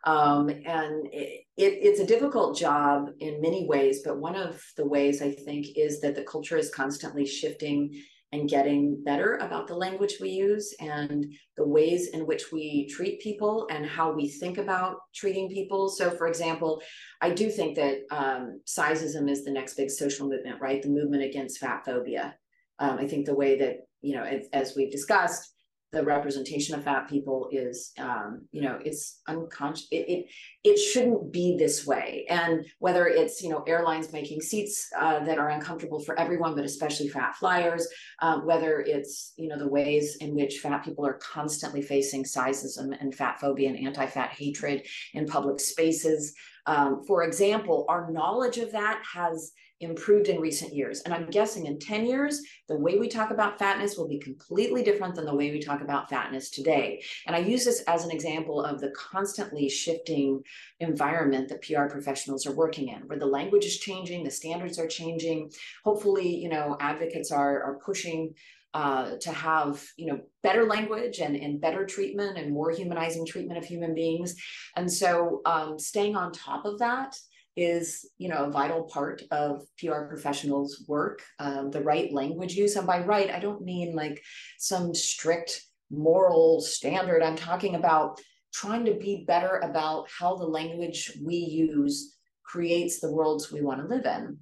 Um, 0.05 0.49
and 0.49 1.07
it, 1.13 1.45
it, 1.57 1.79
it's 1.81 2.01
a 2.01 2.07
difficult 2.07 2.57
job 2.57 3.11
in 3.21 3.41
many 3.41 3.67
ways, 3.67 4.03
but 4.05 4.19
one 4.19 4.35
of 4.35 4.61
the 4.77 4.87
ways 4.87 5.23
I 5.23 5.33
think 5.33 5.67
is 5.77 6.01
that 6.01 6.17
the 6.17 6.25
culture 6.25 6.57
is 6.57 6.75
constantly 6.75 7.25
shifting 7.25 7.93
and 8.33 8.49
getting 8.49 9.03
better 9.05 9.37
about 9.37 9.67
the 9.67 9.75
language 9.75 10.15
we 10.21 10.31
use 10.31 10.75
and 10.81 11.27
the 11.59 11.69
ways 11.69 12.09
in 12.09 12.27
which 12.27 12.51
we 12.51 12.89
treat 12.89 13.21
people 13.21 13.69
and 13.71 13.85
how 13.85 14.11
we 14.11 14.27
think 14.27 14.57
about 14.57 14.97
treating 15.15 15.51
people. 15.51 15.91
So, 15.91 16.11
for 16.11 16.27
example, 16.27 16.83
I 17.21 17.31
do 17.31 17.51
think 17.51 17.77
that 17.77 17.99
um, 18.11 18.61
sizeism 18.67 19.31
is 19.31 19.45
the 19.45 19.53
next 19.53 19.75
big 19.75 19.91
social 19.91 20.29
movement, 20.29 20.63
right? 20.63 20.83
The 20.83 20.89
movement 20.89 21.23
against 21.23 21.59
fat 21.59 21.85
phobia. 21.85 22.35
Um, 22.79 22.99
I 22.99 23.07
think 23.07 23.27
the 23.27 23.35
way 23.35 23.59
that 23.59 23.77
you 24.03 24.17
know, 24.17 24.25
as, 24.25 24.49
as 24.53 24.75
we've 24.77 24.91
discussed, 24.91 25.52
the 25.93 26.03
representation 26.03 26.75
of 26.75 26.85
fat 26.85 27.09
people 27.09 27.49
is 27.53 27.93
um, 27.99 28.47
you 28.51 28.63
know 28.63 28.79
it's 28.83 29.21
unconscious 29.29 29.87
it, 29.91 30.09
it, 30.09 30.27
it 30.65 30.77
shouldn't 30.79 31.31
be 31.33 31.57
this 31.59 31.87
way. 31.87 32.25
And 32.31 32.65
whether 32.79 33.07
it's 33.07 33.43
you 33.43 33.51
know 33.51 33.63
airlines 33.67 34.13
making 34.13 34.41
seats 34.41 34.91
uh, 34.99 35.23
that 35.25 35.39
are 35.39 35.51
uncomfortable 35.51 36.01
for 36.01 36.19
everyone 36.19 36.55
but 36.55 36.65
especially 36.65 37.09
fat 37.09 37.37
flyers 37.37 37.87
um, 38.21 38.47
whether 38.47 38.81
it's 38.81 39.35
you 39.37 39.49
know 39.49 39.59
the 39.59 39.69
ways 39.69 40.17
in 40.17 40.35
which 40.35 40.61
fat 40.61 40.83
people 40.85 41.07
are 41.07 41.19
constantly 41.19 41.83
facing 41.83 42.25
sizeism 42.25 42.97
and 43.01 43.15
fat 43.15 43.39
phobia 43.39 43.69
and 43.69 43.87
anti-fat 43.87 44.31
hatred 44.31 44.87
in 45.13 45.27
public 45.27 45.61
spaces 45.61 46.35
um, 46.67 47.03
for 47.07 47.25
example 47.25 47.85
our 47.89 48.11
knowledge 48.11 48.59
of 48.59 48.73
that 48.73 49.03
has 49.15 49.53
improved 49.83 50.29
in 50.29 50.41
recent 50.41 50.73
years. 50.73 51.03
And 51.03 51.13
I'm 51.13 51.29
guessing 51.29 51.67
in 51.67 51.79
10 51.79 52.07
years, 52.07 52.41
the 52.69 52.77
way 52.77 52.99
we 52.99 53.09
talk 53.09 53.31
about 53.31 53.59
fatness 53.59 53.97
will 53.97 54.09
be 54.09 54.19
completely 54.19 54.83
different 54.83 55.15
than 55.15 55.25
the 55.25 55.35
way 55.35 55.51
we 55.51 55.61
talk 55.61 55.81
about 55.81 56.09
fatness 56.09 56.51
today. 56.51 57.03
And 57.27 57.35
I 57.37 57.41
use 57.41 57.65
this 57.65 57.83
as 57.87 58.05
an 58.05 58.11
example 58.11 58.63
of 58.65 58.81
the 58.81 58.91
constantly 58.91 59.69
shifting 59.69 60.43
environment 60.81 61.49
that 61.49 61.63
PR 61.63 61.87
professionals 61.87 62.47
are 62.47 62.55
working 62.55 62.89
in, 62.89 63.03
where 63.09 63.19
the 63.19 63.27
language 63.27 63.65
is 63.65 63.79
changing, 63.79 64.25
the 64.25 64.31
standards 64.31 64.79
are 64.79 64.89
changing. 64.89 65.51
Hopefully, 65.85 66.29
you 66.29 66.49
know, 66.49 66.77
advocates 66.81 67.33
are, 67.33 67.63
are 67.63 67.79
pushing 67.85 68.35
uh, 68.75 69.17
to 69.21 69.31
have 69.31 69.83
you 69.97 70.07
know 70.07 70.21
better 70.43 70.65
language 70.65 71.19
and, 71.19 71.37
and 71.37 71.61
better 71.61 71.85
treatment 71.85 72.39
and 72.39 72.53
more 72.53 72.71
humanizing 72.71 73.27
treatment 73.27 73.59
of 73.59 73.65
human 73.65 73.95
beings 73.95 74.35
and 74.77 74.91
so 74.91 75.43
um, 75.45 75.79
staying 75.79 76.17
on 76.17 76.33
top 76.33 76.65
of 76.65 76.79
that 76.79 77.17
is 77.57 78.09
you 78.19 78.29
know 78.29 78.45
a 78.45 78.51
vital 78.51 78.85
part 78.85 79.23
of 79.31 79.63
PR 79.79 80.05
professionals' 80.09 80.85
work. 80.89 81.23
Um, 81.39 81.71
the 81.71 81.83
right 81.83 82.13
language 82.13 82.55
use, 82.55 82.77
and 82.77 82.87
by 82.87 83.01
right, 83.01 83.31
I 83.31 83.39
don't 83.41 83.63
mean 83.63 83.95
like 83.95 84.23
some 84.59 84.95
strict 84.95 85.63
moral 85.91 86.61
standard. 86.61 87.23
I'm 87.23 87.37
talking 87.37 87.75
about 87.75 88.21
trying 88.55 88.85
to 88.87 88.95
be 88.95 89.25
better 89.27 89.59
about 89.59 90.09
how 90.19 90.37
the 90.37 90.47
language 90.47 91.13
we 91.23 91.37
use 91.37 92.17
creates 92.45 93.01
the 93.01 93.13
worlds 93.13 93.53
we 93.53 93.63
want 93.63 93.81
to 93.81 93.95
live 93.95 94.07
in. 94.07 94.39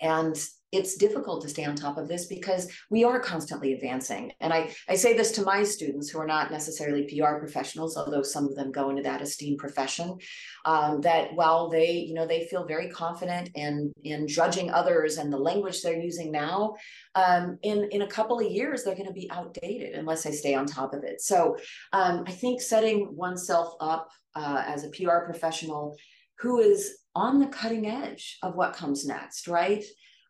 And 0.00 0.36
it's 0.72 0.96
difficult 0.96 1.42
to 1.42 1.48
stay 1.50 1.64
on 1.66 1.76
top 1.76 1.98
of 1.98 2.08
this 2.08 2.26
because 2.26 2.66
we 2.88 3.04
are 3.04 3.20
constantly 3.20 3.74
advancing. 3.74 4.32
And 4.40 4.54
I, 4.54 4.74
I 4.88 4.94
say 4.94 5.14
this 5.14 5.30
to 5.32 5.42
my 5.42 5.62
students 5.64 6.08
who 6.08 6.18
are 6.18 6.26
not 6.26 6.50
necessarily 6.50 7.06
PR 7.06 7.36
professionals, 7.36 7.96
although 7.96 8.22
some 8.22 8.46
of 8.46 8.56
them 8.56 8.72
go 8.72 8.88
into 8.88 9.02
that 9.02 9.20
esteemed 9.20 9.58
profession, 9.58 10.16
um, 10.64 11.02
that 11.02 11.34
while 11.34 11.68
they, 11.68 11.92
you 11.92 12.14
know, 12.14 12.26
they 12.26 12.46
feel 12.46 12.64
very 12.66 12.88
confident 12.88 13.50
in, 13.54 13.92
in 14.02 14.26
judging 14.26 14.70
others 14.70 15.18
and 15.18 15.30
the 15.30 15.38
language 15.38 15.82
they're 15.82 16.00
using 16.00 16.32
now, 16.32 16.74
um, 17.14 17.58
in, 17.62 17.88
in 17.90 18.02
a 18.02 18.08
couple 18.08 18.40
of 18.40 18.50
years, 18.50 18.82
they're 18.82 18.94
going 18.94 19.06
to 19.06 19.12
be 19.12 19.30
outdated 19.30 19.94
unless 19.94 20.22
they 20.22 20.32
stay 20.32 20.54
on 20.54 20.64
top 20.64 20.94
of 20.94 21.04
it. 21.04 21.20
So 21.20 21.56
um, 21.92 22.24
I 22.26 22.32
think 22.32 22.62
setting 22.62 23.14
oneself 23.14 23.74
up 23.80 24.08
uh, 24.34 24.64
as 24.66 24.84
a 24.84 24.88
PR 24.88 25.18
professional 25.26 25.96
who 26.38 26.60
is 26.60 26.98
on 27.14 27.38
the 27.38 27.46
cutting 27.46 27.86
edge 27.86 28.38
of 28.42 28.54
what 28.54 28.72
comes 28.72 29.06
next, 29.06 29.46
right? 29.46 29.84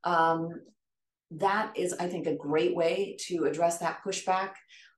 Um, 0.05 0.49
that 1.39 1.73
is, 1.77 1.95
I 1.95 2.09
think, 2.09 2.27
a 2.27 2.37
great 2.37 2.77
way 2.77 3.17
to 3.29 3.45
address 3.45 3.79
that 3.79 4.01
pushback. 4.05 4.51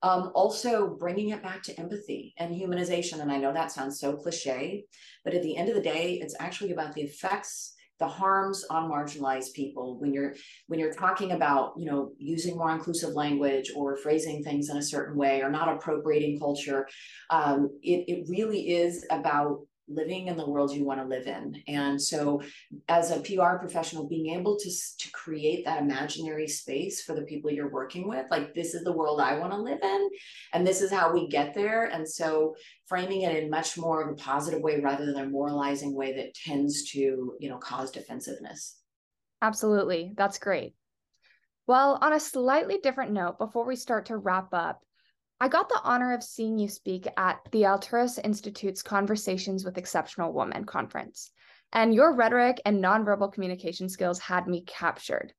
Um, 0.03 0.33
also, 0.35 0.97
bringing 0.99 1.31
it 1.31 1.43
back 1.43 1.63
to 1.65 1.81
empathy 1.81 2.35
and 2.39 2.55
humanization. 2.55 3.21
And 3.21 3.31
I 3.31 3.39
know 3.39 3.53
that 3.53 3.73
sounds 3.73 4.01
so 4.01 4.17
cliche, 4.17 4.85
but 5.25 5.35
at 5.35 5.43
the 5.43 5.57
end 5.57 5.69
of 5.69 5.77
the 5.77 5.81
day, 5.81 6.19
it's 6.21 6.35
actually 6.41 6.73
about 6.73 6.95
the 6.95 7.03
effects 7.03 7.75
the 8.01 8.07
harms 8.07 8.65
on 8.71 8.91
marginalized 8.91 9.53
people 9.55 9.99
when 10.01 10.13
you're 10.13 10.35
when 10.67 10.81
you're 10.81 10.93
talking 10.93 11.33
about 11.33 11.75
you 11.79 11.87
know 11.87 12.11
using 12.19 12.57
more 12.57 12.73
inclusive 12.73 13.11
language 13.11 13.71
or 13.77 13.97
phrasing 13.97 14.43
things 14.43 14.69
in 14.69 14.77
a 14.77 14.83
certain 14.83 15.17
way 15.17 15.41
or 15.43 15.51
not 15.51 15.69
appropriating 15.69 16.39
culture 16.39 16.89
um, 17.31 17.71
it, 17.83 18.05
it 18.09 18.27
really 18.29 18.73
is 18.75 19.07
about 19.11 19.61
living 19.89 20.29
in 20.29 20.37
the 20.37 20.49
world 20.49 20.73
you 20.73 20.85
want 20.85 21.01
to 21.01 21.07
live 21.07 21.27
in. 21.27 21.63
And 21.69 22.01
so, 22.01 22.43
as 22.89 23.11
a 23.11 23.21
PR 23.21 23.57
professional, 23.59 24.09
being 24.09 24.35
able 24.39 24.57
to, 24.59 24.71
to 24.71 25.11
create 25.13 25.65
that 25.65 25.81
imaginary 25.81 26.49
space 26.49 27.03
for 27.03 27.15
the 27.15 27.23
people 27.23 27.51
you're 27.51 27.71
working 27.71 28.09
with, 28.09 28.27
like, 28.31 28.55
this 28.55 28.75
is 28.75 28.85
the 28.85 28.93
world 28.93 29.21
I 29.21 29.39
want 29.39 29.53
to 29.53 29.59
live 29.59 29.81
in, 29.83 30.11
and 30.53 30.67
this 30.67 30.81
is 30.81 30.91
how 30.91 31.13
we 31.13 31.29
get 31.29 31.55
there. 31.55 31.85
And 31.87 32.09
so, 32.09 32.55
framing 32.87 33.23
it 33.23 33.37
in 33.37 33.51
much 33.51 33.77
more 33.77 34.03
of 34.03 34.11
a 34.11 34.15
positive 34.15 34.61
way 34.61 34.81
rather 34.81 35.07
than 35.07 35.17
a 35.17 35.29
moralizing 35.29 35.95
way 35.95 36.15
that 36.17 36.35
tends 36.35 36.91
to, 36.93 37.35
you 37.39 37.49
know, 37.49 37.59
cause 37.59 37.91
defensiveness. 37.91 38.79
Absolutely. 39.43 40.13
That's 40.17 40.39
great. 40.39 40.75
Well, 41.67 41.99
on 42.01 42.13
a 42.13 42.21
slightly 42.21 42.79
different 42.83 43.13
note, 43.13 43.39
before 43.39 43.65
we 43.65 43.77
start 43.77 44.07
to 44.07 44.19
wrap 44.19 44.53
up, 44.53 44.83
I 45.45 45.49
got 45.49 45.69
the 45.69 45.83
honor 45.85 46.15
of 46.15 46.23
seeing 46.23 46.59
you 46.59 46.69
speak 46.69 47.07
at 47.19 47.39
the 47.53 47.65
Alturas 47.65 48.19
Institute's 48.25 48.83
Conversations 48.83 49.63
with 49.63 49.77
Exceptional 49.77 50.33
Women 50.33 50.65
conference, 50.65 51.33
and 51.71 51.95
your 51.95 52.15
rhetoric 52.15 52.63
and 52.65 52.83
nonverbal 52.83 53.31
communication 53.31 53.91
skills 53.91 54.19
had 54.19 54.49
me 54.49 54.65
captured. 54.67 55.35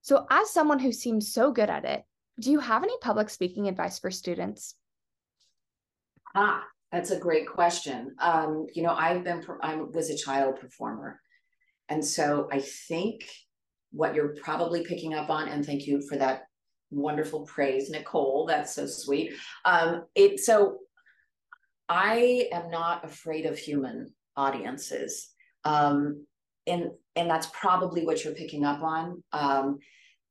So, 0.00 0.26
as 0.30 0.48
someone 0.48 0.78
who 0.78 0.92
seems 0.92 1.34
so 1.34 1.52
good 1.52 1.68
at 1.68 1.84
it, 1.84 2.04
do 2.38 2.50
you 2.50 2.58
have 2.58 2.84
any 2.84 2.94
public 3.02 3.28
speaking 3.28 3.68
advice 3.68 3.98
for 3.98 4.10
students? 4.10 4.76
Ah, 6.34 6.64
that's 6.90 7.10
a 7.10 7.20
great 7.20 7.46
question. 7.46 8.14
Um, 8.18 8.66
you 8.72 8.82
know, 8.82 8.94
I've 8.94 9.24
been, 9.24 9.44
I 9.60 9.76
was 9.76 10.08
a 10.08 10.16
child 10.16 10.58
performer. 10.58 11.20
And 11.90 12.02
so 12.02 12.48
I 12.50 12.60
think 12.60 13.28
what 13.92 14.14
you're 14.14 14.36
probably 14.42 14.84
picking 14.86 15.12
up 15.12 15.28
on, 15.28 15.48
and 15.50 15.66
thank 15.66 15.86
you 15.86 16.00
for 16.08 16.16
that 16.16 16.44
wonderful 16.90 17.46
praise, 17.46 17.90
Nicole. 17.90 18.46
That's 18.46 18.74
so 18.74 18.86
sweet. 18.86 19.34
Um, 19.64 20.04
it 20.14 20.40
so 20.40 20.78
I 21.88 22.48
am 22.52 22.70
not 22.70 23.04
afraid 23.04 23.46
of 23.46 23.58
human 23.58 24.12
audiences. 24.36 25.30
Um, 25.64 26.26
and 26.66 26.90
and 27.16 27.28
that's 27.28 27.48
probably 27.52 28.04
what 28.04 28.24
you're 28.24 28.34
picking 28.34 28.64
up 28.64 28.82
on. 28.82 29.22
Um, 29.32 29.78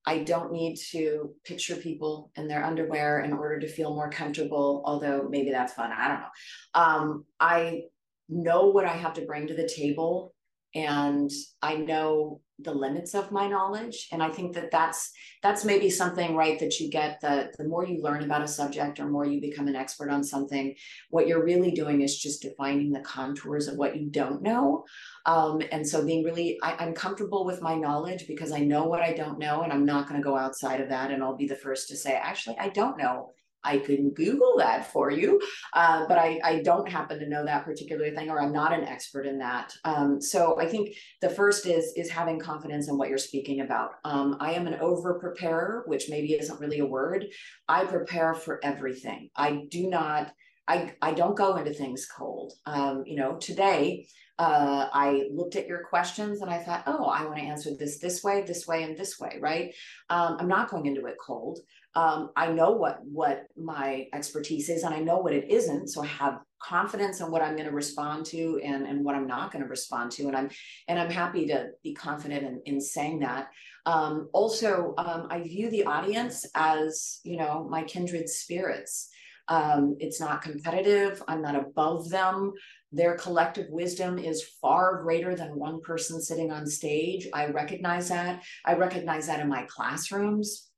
I 0.06 0.20
don't 0.20 0.52
need 0.52 0.78
to 0.92 1.36
picture 1.44 1.76
people 1.76 2.32
in 2.36 2.48
their 2.48 2.64
underwear 2.64 3.20
in 3.20 3.34
order 3.34 3.60
to 3.60 3.68
feel 3.68 3.94
more 3.94 4.10
comfortable, 4.10 4.82
although 4.86 5.28
maybe 5.30 5.52
that's 5.52 5.74
fun. 5.74 5.92
I 5.92 6.08
don't 6.08 6.20
know. 6.20 6.28
Um, 6.74 7.26
I 7.40 7.82
know 8.30 8.68
what 8.68 8.86
I 8.86 8.94
have 8.94 9.14
to 9.16 9.26
bring 9.26 9.48
to 9.48 9.54
the 9.54 9.68
table 9.68 10.34
and 10.74 11.30
I 11.62 11.76
know 11.76 12.42
the 12.62 12.74
limits 12.74 13.14
of 13.14 13.32
my 13.32 13.48
knowledge. 13.48 14.08
And 14.12 14.22
i 14.22 14.30
think 14.30 14.54
that 14.56 14.72
that's 14.72 15.12
that's 15.42 15.64
maybe 15.66 15.90
something 15.90 16.36
right 16.36 16.60
that 16.60 16.80
you 16.80 16.90
get 16.90 17.22
the 17.22 17.52
the 17.58 17.68
more 17.68 17.86
you 17.86 18.02
learn 18.02 18.24
about 18.24 18.42
a 18.42 18.48
subject 18.48 19.00
or 19.00 19.08
more 19.08 19.26
you 19.26 19.40
become 19.42 19.68
an 19.68 19.76
expert 19.76 20.10
on 20.10 20.24
something 20.24 20.76
what 21.10 21.28
you're 21.28 21.44
really 21.44 21.72
doing 21.72 22.02
is 22.02 22.18
just 22.18 22.42
defining 22.42 22.92
the 22.92 23.00
contours 23.02 23.68
of 23.68 23.78
what 23.78 23.96
you 23.98 24.10
don't 24.10 24.42
know. 24.42 24.86
Um, 25.26 25.62
and 25.72 25.88
so 25.88 26.06
being 26.06 26.24
really 26.24 26.58
I, 26.64 26.76
i'm 26.80 26.94
comfortable 26.94 27.46
with 27.46 27.62
my 27.62 27.76
knowledge 27.76 28.26
because 28.28 28.52
i 28.52 28.60
know 28.60 28.86
what 28.86 29.02
i 29.02 29.14
don't 29.14 29.40
know 29.40 29.62
and 29.62 29.72
i'm 29.72 29.86
not 29.86 30.08
going 30.08 30.20
to 30.20 30.24
go 30.24 30.38
outside 30.38 30.82
of 30.82 30.90
that 30.90 31.12
and 31.12 31.22
i'll 31.24 31.36
be 31.36 31.48
the 31.48 31.56
first 31.56 31.88
to 31.90 31.98
say 31.98 32.14
actually 32.14 32.58
i 32.58 32.70
don't 32.70 32.98
know 32.98 33.34
I 33.64 33.80
can 33.80 34.12
Google 34.12 34.56
that 34.58 34.92
for 34.92 35.12
you, 35.12 35.42
uh, 35.74 36.06
but 36.08 36.18
I, 36.18 36.40
I 36.44 36.62
don't 36.62 36.90
happen 36.90 37.20
to 37.20 37.30
know 37.30 37.46
that 37.46 37.66
particular 37.66 38.10
thing, 38.12 38.30
or 38.30 38.42
I'm 38.42 38.54
not 38.54 38.74
an 38.74 38.86
expert 38.86 39.26
in 39.26 39.40
that. 39.40 39.74
Um, 39.84 40.22
so 40.22 40.60
I 40.60 40.66
think 40.66 40.96
the 41.22 41.30
first 41.30 41.66
is 41.66 41.94
is 41.96 42.10
having 42.10 42.40
confidence 42.40 42.88
in 42.90 42.98
what 42.98 43.10
you're 43.10 43.18
speaking 43.18 43.62
about. 43.62 43.92
Um, 44.04 44.38
I 44.40 44.54
am 44.54 44.68
an 44.68 44.76
over 44.76 45.20
preparer, 45.20 45.84
which 45.88 46.10
maybe 46.10 46.34
isn't 46.34 46.60
really 46.60 46.80
a 46.80 46.86
word. 46.86 47.26
I 47.68 47.86
prepare 47.86 48.34
for 48.34 48.60
everything. 48.64 49.30
I 49.36 49.66
do 49.70 49.90
not. 49.90 50.32
I, 50.68 50.94
I 51.02 51.14
don't 51.14 51.36
go 51.36 51.56
into 51.56 51.74
things 51.74 52.06
cold. 52.06 52.54
Um, 52.68 53.04
you 53.08 53.16
know, 53.16 53.38
today 53.38 54.08
uh, 54.40 54.90
I 54.92 55.28
looked 55.32 55.56
at 55.56 55.68
your 55.68 55.84
questions 55.84 56.42
and 56.42 56.50
I 56.50 56.58
thought, 56.58 56.84
oh, 56.88 57.06
I 57.06 57.26
want 57.26 57.38
to 57.38 57.44
answer 57.44 57.76
this 57.76 58.00
this 58.00 58.24
way, 58.24 58.42
this 58.42 58.68
way, 58.68 58.84
and 58.84 58.98
this 58.98 59.20
way, 59.20 59.38
right? 59.40 59.76
Um, 60.10 60.38
I'm 60.40 60.48
not 60.48 60.72
going 60.72 60.88
into 60.88 61.06
it 61.06 61.18
cold 61.24 61.60
um, 61.96 62.30
I 62.36 62.52
know 62.52 62.72
what 62.72 63.00
what 63.04 63.48
my 63.58 64.08
expertise 64.14 64.70
is 64.70 64.84
and 64.84 64.94
I 64.94 65.00
know 65.00 65.18
what 65.18 65.34
it 65.34 65.50
isn't. 65.50 65.88
So 65.88 66.04
I 66.04 66.08
have 66.08 66.40
confidence 66.62 67.20
in 67.20 67.32
what 67.32 67.42
I'm 67.42 67.56
going 67.56 67.68
to 67.68 67.74
respond 67.74 68.26
to 68.28 68.60
and, 68.64 68.86
and 68.86 69.04
what 69.04 69.16
I'm 69.16 69.26
not 69.26 69.52
going 69.52 69.64
to 69.64 69.70
respond 69.70 70.12
to. 70.14 70.28
And 70.28 70.36
I'm 70.36 70.50
and 70.88 71.00
I'm 71.00 71.10
happy 71.10 71.48
to 71.48 71.70
be 71.84 71.94
confident 71.94 72.44
in, 72.44 72.62
in 72.76 72.82
saying 72.82 73.20
that. 73.20 73.50
Um, 73.86 74.30
also, 74.34 74.94
um, 74.98 75.28
I 75.32 75.42
view 75.42 75.72
the 75.72 75.86
audience 75.86 76.46
as, 76.54 77.22
you 77.24 77.38
know, 77.38 77.68
my 77.70 77.84
kindred 77.84 78.30
spirits. 78.30 79.10
Um, 79.48 79.98
it's 80.00 80.22
not 80.22 80.44
competitive. 80.44 81.24
I'm 81.28 81.42
not 81.42 81.56
above 81.56 82.10
them. 82.10 82.54
Their 82.92 83.16
collective 83.16 83.70
wisdom 83.70 84.18
is 84.18 84.44
far 84.62 85.04
greater 85.04 85.36
than 85.36 85.60
one 85.60 85.82
person 85.82 86.22
sitting 86.22 86.52
on 86.52 86.66
stage. 86.66 87.28
I 87.34 87.48
recognize 87.48 88.10
that. 88.10 88.44
I 88.66 88.74
recognize 88.74 89.28
that 89.28 89.40
in 89.40 89.48
my 89.48 89.64
classrooms 89.70 90.70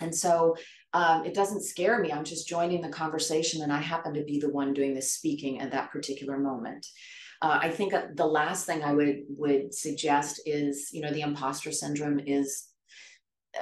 and 0.00 0.14
so 0.14 0.56
um, 0.92 1.24
it 1.24 1.34
doesn't 1.34 1.64
scare 1.64 1.98
me. 1.98 2.12
I'm 2.12 2.24
just 2.24 2.48
joining 2.48 2.80
the 2.80 2.88
conversation, 2.88 3.62
and 3.62 3.72
I 3.72 3.80
happen 3.80 4.14
to 4.14 4.24
be 4.24 4.38
the 4.38 4.50
one 4.50 4.72
doing 4.72 4.94
the 4.94 5.02
speaking 5.02 5.60
at 5.60 5.72
that 5.72 5.90
particular 5.90 6.38
moment. 6.38 6.86
Uh, 7.40 7.58
I 7.62 7.70
think 7.70 7.94
the 8.14 8.26
last 8.26 8.66
thing 8.66 8.82
I 8.82 8.94
would 8.94 9.20
would 9.28 9.74
suggest 9.74 10.40
is, 10.46 10.90
you 10.92 11.02
know, 11.02 11.12
the 11.12 11.20
imposter 11.20 11.70
syndrome 11.70 12.20
is 12.20 12.67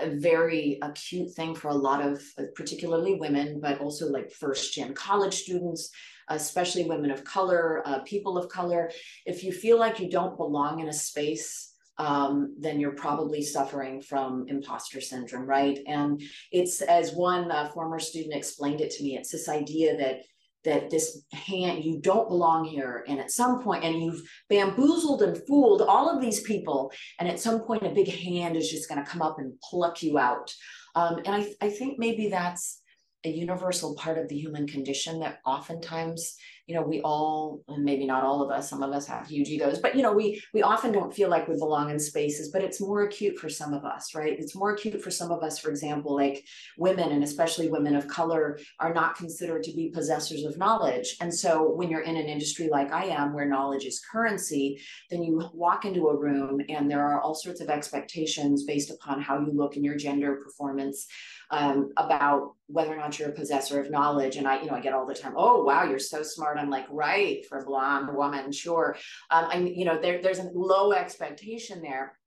a 0.00 0.10
very 0.10 0.78
acute 0.82 1.32
thing 1.32 1.54
for 1.54 1.68
a 1.68 1.74
lot 1.74 2.02
of, 2.02 2.22
uh, 2.38 2.44
particularly 2.54 3.14
women, 3.14 3.60
but 3.60 3.80
also 3.80 4.08
like 4.08 4.30
first 4.30 4.72
gen 4.74 4.94
college 4.94 5.34
students, 5.34 5.90
especially 6.28 6.84
women 6.84 7.10
of 7.10 7.24
color, 7.24 7.82
uh, 7.86 8.00
people 8.00 8.36
of 8.36 8.48
color. 8.48 8.90
If 9.24 9.44
you 9.44 9.52
feel 9.52 9.78
like 9.78 10.00
you 10.00 10.10
don't 10.10 10.36
belong 10.36 10.80
in 10.80 10.88
a 10.88 10.92
space 10.92 11.72
um, 11.98 12.54
then 12.58 12.78
you're 12.78 12.92
probably 12.92 13.42
suffering 13.42 14.02
from 14.02 14.46
imposter 14.48 15.00
syndrome, 15.00 15.46
right? 15.46 15.78
And 15.86 16.22
it's 16.52 16.82
as 16.82 17.12
one 17.12 17.50
uh, 17.50 17.70
former 17.72 17.98
student 17.98 18.34
explained 18.34 18.80
it 18.80 18.90
to 18.92 19.02
me, 19.02 19.16
it's 19.16 19.32
this 19.32 19.48
idea 19.48 19.96
that 19.96 20.20
that 20.66 20.90
this 20.90 21.22
hand 21.32 21.84
you 21.84 21.98
don't 21.98 22.28
belong 22.28 22.64
here. 22.64 23.04
And 23.08 23.18
at 23.18 23.30
some 23.30 23.62
point 23.62 23.84
and 23.84 24.02
you've 24.02 24.22
bamboozled 24.50 25.22
and 25.22 25.40
fooled 25.46 25.82
all 25.82 26.10
of 26.10 26.20
these 26.20 26.40
people. 26.42 26.92
And 27.18 27.28
at 27.28 27.40
some 27.40 27.60
point 27.60 27.86
a 27.86 27.90
big 27.90 28.08
hand 28.08 28.56
is 28.56 28.70
just 28.70 28.88
going 28.88 29.02
to 29.02 29.10
come 29.10 29.22
up 29.22 29.38
and 29.38 29.58
pluck 29.62 30.02
you 30.02 30.18
out. 30.18 30.52
Um, 30.94 31.18
and 31.24 31.34
I, 31.34 31.46
I 31.60 31.70
think 31.70 31.98
maybe 31.98 32.28
that's 32.28 32.82
a 33.24 33.30
universal 33.30 33.96
part 33.96 34.18
of 34.18 34.28
the 34.28 34.38
human 34.38 34.66
condition 34.66 35.20
that 35.20 35.38
oftentimes 35.44 36.36
you 36.66 36.74
know 36.74 36.82
we 36.82 37.00
all 37.02 37.62
and 37.68 37.84
maybe 37.84 38.06
not 38.06 38.24
all 38.24 38.42
of 38.42 38.50
us 38.50 38.68
some 38.68 38.82
of 38.82 38.92
us 38.92 39.06
have 39.06 39.26
huge 39.26 39.48
egos 39.48 39.78
but 39.78 39.94
you 39.94 40.02
know 40.02 40.12
we 40.12 40.42
we 40.52 40.62
often 40.62 40.90
don't 40.90 41.14
feel 41.14 41.28
like 41.28 41.46
we 41.46 41.56
belong 41.56 41.90
in 41.90 41.98
spaces 41.98 42.50
but 42.50 42.62
it's 42.62 42.80
more 42.80 43.04
acute 43.04 43.38
for 43.38 43.48
some 43.48 43.72
of 43.72 43.84
us 43.84 44.14
right 44.14 44.38
it's 44.38 44.54
more 44.54 44.72
acute 44.72 45.00
for 45.00 45.10
some 45.10 45.30
of 45.30 45.42
us 45.42 45.58
for 45.58 45.70
example 45.70 46.14
like 46.14 46.44
women 46.76 47.12
and 47.12 47.22
especially 47.22 47.68
women 47.68 47.94
of 47.94 48.08
color 48.08 48.58
are 48.80 48.92
not 48.92 49.16
considered 49.16 49.62
to 49.62 49.72
be 49.74 49.90
possessors 49.90 50.44
of 50.44 50.58
knowledge 50.58 51.16
and 51.20 51.32
so 51.32 51.70
when 51.70 51.88
you're 51.88 52.00
in 52.00 52.16
an 52.16 52.26
industry 52.26 52.68
like 52.68 52.92
i 52.92 53.04
am 53.04 53.32
where 53.32 53.48
knowledge 53.48 53.84
is 53.84 54.02
currency 54.12 54.80
then 55.10 55.22
you 55.22 55.48
walk 55.54 55.84
into 55.84 56.08
a 56.08 56.16
room 56.16 56.60
and 56.68 56.90
there 56.90 57.06
are 57.06 57.20
all 57.20 57.34
sorts 57.34 57.60
of 57.60 57.68
expectations 57.68 58.64
based 58.64 58.90
upon 58.90 59.20
how 59.22 59.38
you 59.38 59.52
look 59.52 59.76
in 59.76 59.84
your 59.84 59.96
gender 59.96 60.36
performance 60.42 61.06
um, 61.50 61.92
about 61.96 62.54
whether 62.68 62.92
or 62.92 62.96
not 62.96 63.18
you're 63.18 63.28
a 63.28 63.32
possessor 63.32 63.80
of 63.80 63.90
knowledge. 63.90 64.36
And 64.36 64.46
I, 64.46 64.60
you 64.60 64.66
know, 64.66 64.74
I 64.74 64.80
get 64.80 64.92
all 64.92 65.06
the 65.06 65.14
time, 65.14 65.34
oh, 65.36 65.62
wow, 65.62 65.84
you're 65.84 65.98
so 65.98 66.22
smart. 66.22 66.55
I'm 66.58 66.70
like, 66.70 66.86
right, 66.90 67.44
for 67.46 67.58
a 67.58 67.64
blonde 67.64 68.14
woman, 68.14 68.52
sure. 68.52 68.96
Um, 69.30 69.46
I'm, 69.50 69.66
you 69.66 69.84
know, 69.84 70.00
there, 70.00 70.22
there's 70.22 70.38
a 70.38 70.50
low 70.54 70.92
expectation 70.92 71.82
there. 71.82 72.18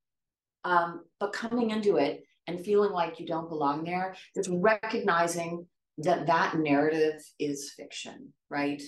Um, 0.63 1.03
but 1.19 1.33
coming 1.33 1.71
into 1.71 1.97
it 1.97 2.23
and 2.47 2.59
feeling 2.59 2.91
like 2.91 3.19
you 3.19 3.25
don't 3.25 3.49
belong 3.49 3.83
there, 3.83 4.15
it's 4.35 4.49
recognizing 4.49 5.65
that 5.99 6.27
that 6.27 6.57
narrative 6.57 7.21
is 7.39 7.71
fiction, 7.75 8.33
right? 8.49 8.81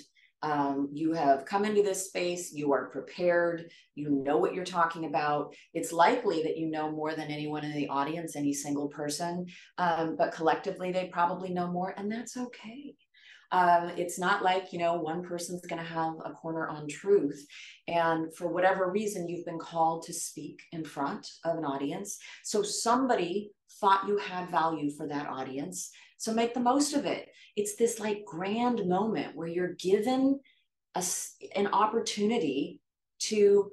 Um, 0.44 0.90
you 0.92 1.14
have 1.14 1.46
come 1.46 1.66
into 1.66 1.84
this 1.84 2.08
space, 2.08 2.52
you 2.52 2.74
are 2.74 2.90
prepared, 2.90 3.70
you 3.94 4.10
know 4.10 4.38
what 4.38 4.56
you're 4.56 4.66
talking 4.66 5.06
about. 5.06 5.54
It's 5.74 5.92
likely 5.92 6.42
that 6.44 6.58
you 6.58 6.72
know 6.72 6.92
more 6.92 7.14
than 7.14 7.30
anyone 7.30 7.64
in 7.64 7.74
the 7.74 7.90
audience, 7.90 8.36
any 8.36 8.52
single 8.52 8.88
person, 8.88 9.46
um, 9.78 10.16
but 10.18 10.34
collectively 10.34 10.92
they 10.92 11.10
probably 11.14 11.52
know 11.54 11.68
more, 11.68 11.94
and 11.96 12.12
that's 12.12 12.38
okay. 12.38 12.96
Um, 13.52 13.90
it's 13.98 14.18
not 14.18 14.44
like, 14.44 14.72
you 14.72 14.80
know, 14.80 14.94
one 14.96 15.24
person's 15.24 15.66
going 15.66 15.82
to 15.82 15.88
have 15.88 16.14
a 16.24 16.32
corner 16.32 16.68
on 16.68 16.88
truth. 16.88 17.46
And 17.88 18.34
for 18.36 18.48
whatever 18.48 18.90
reason, 18.90 19.28
you've 19.28 19.46
been 19.46 19.60
called 19.60 20.04
to 20.04 20.14
speak 20.14 20.62
in 20.72 20.86
front 20.86 21.28
of 21.44 21.58
an 21.58 21.66
audience. 21.66 22.18
So 22.44 22.64
somebody 22.64 23.52
thought 23.80 24.08
you 24.08 24.18
had 24.18 24.50
value 24.50 24.90
for 24.92 25.08
that 25.08 25.28
audience. 25.28 25.92
So 26.18 26.34
make 26.34 26.54
the 26.54 26.60
most 26.60 26.94
of 26.94 27.06
it. 27.06 27.30
It's 27.56 27.76
this 27.76 28.00
like 28.00 28.26
grand 28.26 28.88
moment 28.88 29.36
where 29.36 29.48
you're 29.48 29.74
given 29.74 30.40
a, 30.96 31.04
an 31.56 31.68
opportunity 31.68 32.80
to 33.20 33.72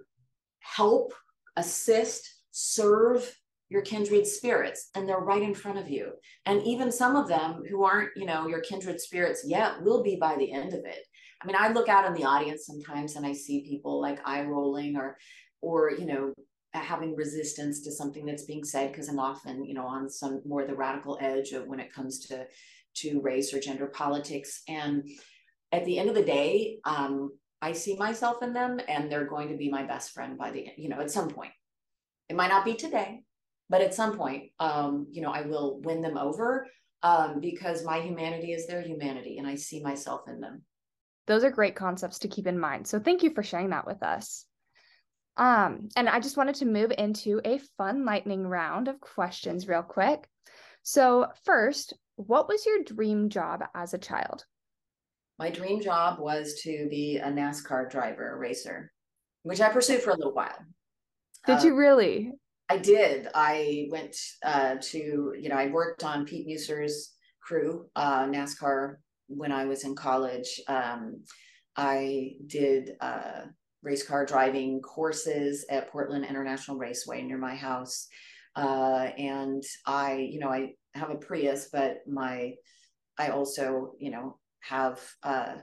help, 0.61 1.13
assist, 1.57 2.29
serve 2.51 3.33
your 3.71 3.83
kindred 3.83 4.27
spirits 4.27 4.91
and 4.95 5.09
they're 5.09 5.19
right 5.19 5.43
in 5.43 5.55
front 5.55 5.79
of 5.79 5.89
you 5.89 6.13
and 6.47 6.63
even 6.63 6.91
some 6.91 7.17
of 7.17 7.29
them 7.29 7.63
who 7.69 7.85
aren't 7.85 8.11
you 8.17 8.25
know 8.25 8.49
your 8.49 8.61
kindred 8.61 9.01
spirits 9.01 9.45
yet 9.47 9.83
will 9.83 10.03
be 10.03 10.17
by 10.17 10.37
the 10.37 10.53
end 10.53 10.73
of 10.73 10.85
it 10.85 11.05
I 11.41 11.47
mean, 11.47 11.57
I 11.59 11.69
look 11.69 11.89
out 11.89 12.07
in 12.07 12.15
the 12.15 12.25
audience 12.25 12.67
sometimes 12.67 13.17
and 13.17 13.25
I 13.25 13.33
see 13.33 13.63
people 13.69 14.01
like 14.01 14.19
eye 14.25 14.43
rolling 14.43 14.97
or, 14.97 15.17
or, 15.61 15.93
you 15.93 16.07
know, 16.07 16.33
having 16.75 17.15
resistance 17.17 17.83
to 17.83 17.93
something 17.93 18.27
that's 18.27 18.45
being 18.45 18.65
said 18.65 18.91
because 18.91 19.09
I'm 19.09 19.21
often, 19.21 19.65
you 19.65 19.75
know, 19.75 19.87
on 19.87 20.11
some 20.11 20.43
more 20.45 20.67
the 20.67 20.75
radical 20.75 21.19
edge 21.21 21.53
of 21.53 21.67
when 21.67 21.81
it 21.81 21.93
comes 21.93 22.27
to 22.27 22.47
to 22.97 23.21
race 23.21 23.55
or 23.55 23.61
gender 23.61 23.87
politics. 23.87 24.63
And 24.69 25.09
at 25.71 25.85
the 25.85 25.99
end 25.99 26.09
of 26.09 26.17
the 26.17 26.25
day, 26.25 26.79
um, 26.85 27.31
I 27.63 27.73
see 27.73 27.97
myself 27.97 28.43
in 28.43 28.53
them 28.53 28.81
and 28.89 29.11
they're 29.11 29.29
going 29.29 29.49
to 29.49 29.57
be 29.57 29.71
my 29.71 29.85
best 29.85 30.11
friend 30.11 30.37
by 30.37 30.51
the 30.51 30.67
you 30.77 30.89
know, 30.89 31.01
at 31.01 31.11
some 31.11 31.29
point. 31.29 31.53
It 32.29 32.37
might 32.37 32.49
not 32.49 32.65
be 32.65 32.75
today, 32.75 33.23
but 33.69 33.81
at 33.81 33.95
some 33.95 34.17
point, 34.17 34.51
um, 34.59 35.07
you 35.11 35.23
know, 35.23 35.31
I 35.31 35.43
will 35.43 35.81
win 35.81 36.01
them 36.03 36.17
over 36.17 36.67
um, 37.03 37.41
because 37.41 37.85
my 37.85 38.01
humanity 38.01 38.53
is 38.53 38.67
their 38.67 38.83
humanity 38.83 39.39
and 39.39 39.47
I 39.47 39.55
see 39.55 39.83
myself 39.83 40.23
in 40.29 40.41
them. 40.41 40.63
Those 41.27 41.45
are 41.45 41.51
great 41.51 41.77
concepts 41.77 42.21
to 42.21 42.29
keep 42.29 42.47
in 42.47 42.59
mind. 42.59 42.87
So 42.87 42.99
thank 42.99 43.23
you 43.23 43.31
for 43.35 43.43
sharing 43.43 43.71
that 43.71 43.87
with 43.87 44.03
us. 44.03 44.47
Um, 45.37 45.89
and 45.95 46.09
I 46.09 46.19
just 46.19 46.37
wanted 46.37 46.57
to 46.57 46.65
move 46.65 46.93
into 46.97 47.41
a 47.45 47.61
fun 47.77 48.05
lightning 48.05 48.47
round 48.47 48.89
of 48.89 49.01
questions 49.01 49.69
real 49.69 49.83
quick. 49.83 50.27
So, 50.83 51.29
first, 51.45 51.95
what 52.17 52.49
was 52.49 52.67
your 52.67 52.83
dream 52.83 53.29
job 53.29 53.63
as 53.75 53.95
a 53.95 53.99
child? 53.99 54.45
My 55.39 55.51
dream 55.51 55.81
job 55.81 56.19
was 56.19 56.61
to 56.63 56.89
be 56.91 57.19
a 57.19 57.29
NASCAR 57.29 57.89
driver, 57.89 58.33
a 58.33 58.37
racer, 58.37 58.91
which 59.45 59.61
I 59.61 59.69
pursued 59.69 60.03
for 60.03 60.11
a 60.11 60.17
little 60.17 60.35
while. 60.35 60.59
Did 61.47 61.59
uh, 61.59 61.63
you 61.63 61.77
really? 61.77 62.33
I 62.69 62.77
did. 62.77 63.29
I 63.35 63.89
went 63.91 64.17
uh, 64.45 64.77
to, 64.81 65.35
you 65.39 65.49
know, 65.49 65.57
I 65.57 65.69
worked 65.69 66.05
on 66.05 66.27
Pete 66.27 66.47
Musser's 66.47 67.15
crew, 67.41 67.87
uh, 67.97 68.27
NASCAR, 68.27 68.97
when 69.29 69.53
I 69.53 69.65
was 69.65 69.85
in 69.85 69.95
college. 69.95 70.61
Um, 70.69 71.23
I 71.77 72.33
did 72.47 72.97
uh, 73.01 73.43
race 73.83 74.07
car 74.07 74.27
driving 74.27 74.81
courses 74.83 75.65
at 75.71 75.91
Portland 75.91 76.27
International 76.27 76.77
Raceway 76.77 77.23
near 77.23 77.39
my 77.39 77.55
house. 77.55 78.09
Uh, 78.55 79.11
and 79.17 79.63
I, 79.87 80.29
you 80.31 80.41
know, 80.41 80.49
I 80.49 80.75
have 80.95 81.11
a 81.11 81.15
Prius, 81.15 81.69
but 81.73 81.99
my, 82.07 82.55
I 83.19 83.29
also, 83.29 83.93
you 83.99 84.11
know, 84.11 84.39
have 84.61 85.01
uh, 85.23 85.55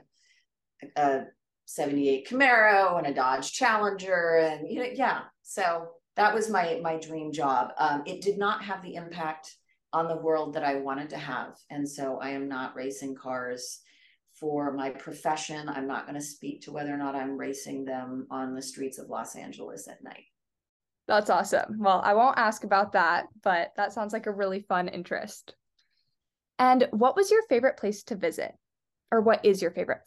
a 0.96 1.20
78 1.66 2.28
Camaro 2.28 2.98
and 2.98 3.06
a 3.06 3.14
Dodge 3.14 3.52
Challenger. 3.52 4.38
And, 4.38 4.68
you 4.68 4.80
know, 4.80 4.88
yeah. 4.92 5.20
So 5.42 5.88
that 6.16 6.34
was 6.34 6.50
my, 6.50 6.80
my 6.82 6.98
dream 6.98 7.32
job. 7.32 7.72
Um, 7.78 8.02
it 8.06 8.22
did 8.22 8.38
not 8.38 8.64
have 8.64 8.82
the 8.82 8.94
impact 8.94 9.54
on 9.92 10.08
the 10.08 10.16
world 10.16 10.54
that 10.54 10.64
I 10.64 10.76
wanted 10.76 11.10
to 11.10 11.18
have. 11.18 11.56
And 11.70 11.88
so 11.88 12.18
I 12.18 12.30
am 12.30 12.48
not 12.48 12.74
racing 12.74 13.14
cars 13.14 13.80
for 14.38 14.72
my 14.72 14.90
profession. 14.90 15.68
I'm 15.68 15.86
not 15.86 16.06
going 16.06 16.18
to 16.18 16.26
speak 16.26 16.62
to 16.62 16.72
whether 16.72 16.92
or 16.92 16.98
not 16.98 17.14
I'm 17.14 17.36
racing 17.36 17.84
them 17.84 18.26
on 18.30 18.54
the 18.54 18.62
streets 18.62 18.98
of 18.98 19.08
Los 19.08 19.36
Angeles 19.36 19.88
at 19.88 20.02
night. 20.02 20.24
That's 21.06 21.30
awesome. 21.30 21.78
Well, 21.78 22.00
I 22.04 22.14
won't 22.14 22.38
ask 22.38 22.64
about 22.64 22.92
that, 22.92 23.26
but 23.42 23.72
that 23.76 23.92
sounds 23.92 24.12
like 24.12 24.26
a 24.26 24.32
really 24.32 24.60
fun 24.60 24.88
interest. 24.88 25.54
And 26.58 26.88
what 26.90 27.16
was 27.16 27.30
your 27.30 27.42
favorite 27.48 27.76
place 27.76 28.02
to 28.04 28.16
visit? 28.16 28.52
Or 29.12 29.20
what 29.20 29.44
is 29.44 29.62
your 29.62 29.70
favorite 29.70 30.00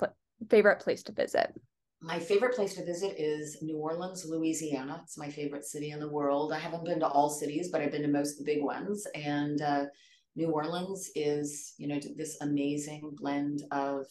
favorite 0.50 0.82
place 0.82 1.04
to 1.04 1.14
visit? 1.14 1.54
My 2.02 2.18
favorite 2.18 2.56
place 2.56 2.76
to 2.76 2.86
visit 2.86 3.20
is 3.20 3.62
New 3.62 3.78
Orleans, 3.78 4.26
Louisiana. 4.26 5.02
It's 5.04 5.18
my 5.18 5.30
favorite 5.30 5.66
city 5.66 5.92
in 5.92 6.00
the 6.00 6.08
world. 6.08 6.54
I 6.54 6.60
haven't 6.60 6.86
been 6.86 7.02
to 7.02 7.08
all 7.08 7.30
cities, 7.30 7.70
but 7.70 7.82
I've 7.82 7.92
been 7.92 8.04
to 8.04 8.08
most 8.08 8.40
of 8.40 8.46
the 8.46 8.54
big 8.54 8.64
ones. 8.64 9.06
And 9.16 9.62
uh, 9.62 9.86
New 10.38 10.50
Orleans 10.50 11.12
is, 11.16 11.74
you 11.78 11.88
know, 11.88 12.00
this 12.16 12.38
amazing 12.40 13.16
blend 13.20 13.64
of 13.72 14.06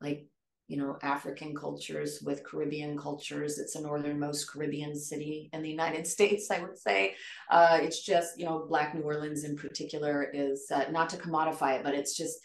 like, 0.00 0.26
you 0.66 0.76
know, 0.76 0.98
African 1.02 1.54
cultures 1.54 2.20
with 2.24 2.44
Caribbean 2.44 2.98
cultures. 2.98 3.60
It's 3.60 3.74
the 3.74 3.82
northernmost 3.82 4.50
Caribbean 4.50 4.96
city 4.96 5.50
in 5.52 5.62
the 5.62 5.70
United 5.70 6.06
States, 6.08 6.50
I 6.50 6.60
would 6.60 6.78
say. 6.78 7.14
Uh, 7.48 7.78
it's 7.80 8.04
just, 8.04 8.40
you 8.40 8.44
know, 8.44 8.66
Black 8.68 8.92
New 8.92 9.02
Orleans 9.02 9.44
in 9.44 9.56
particular 9.56 10.30
is 10.34 10.66
uh, 10.74 10.86
not 10.90 11.08
to 11.10 11.16
commodify 11.16 11.78
it, 11.78 11.84
but 11.84 11.94
it's 11.94 12.16
just 12.16 12.40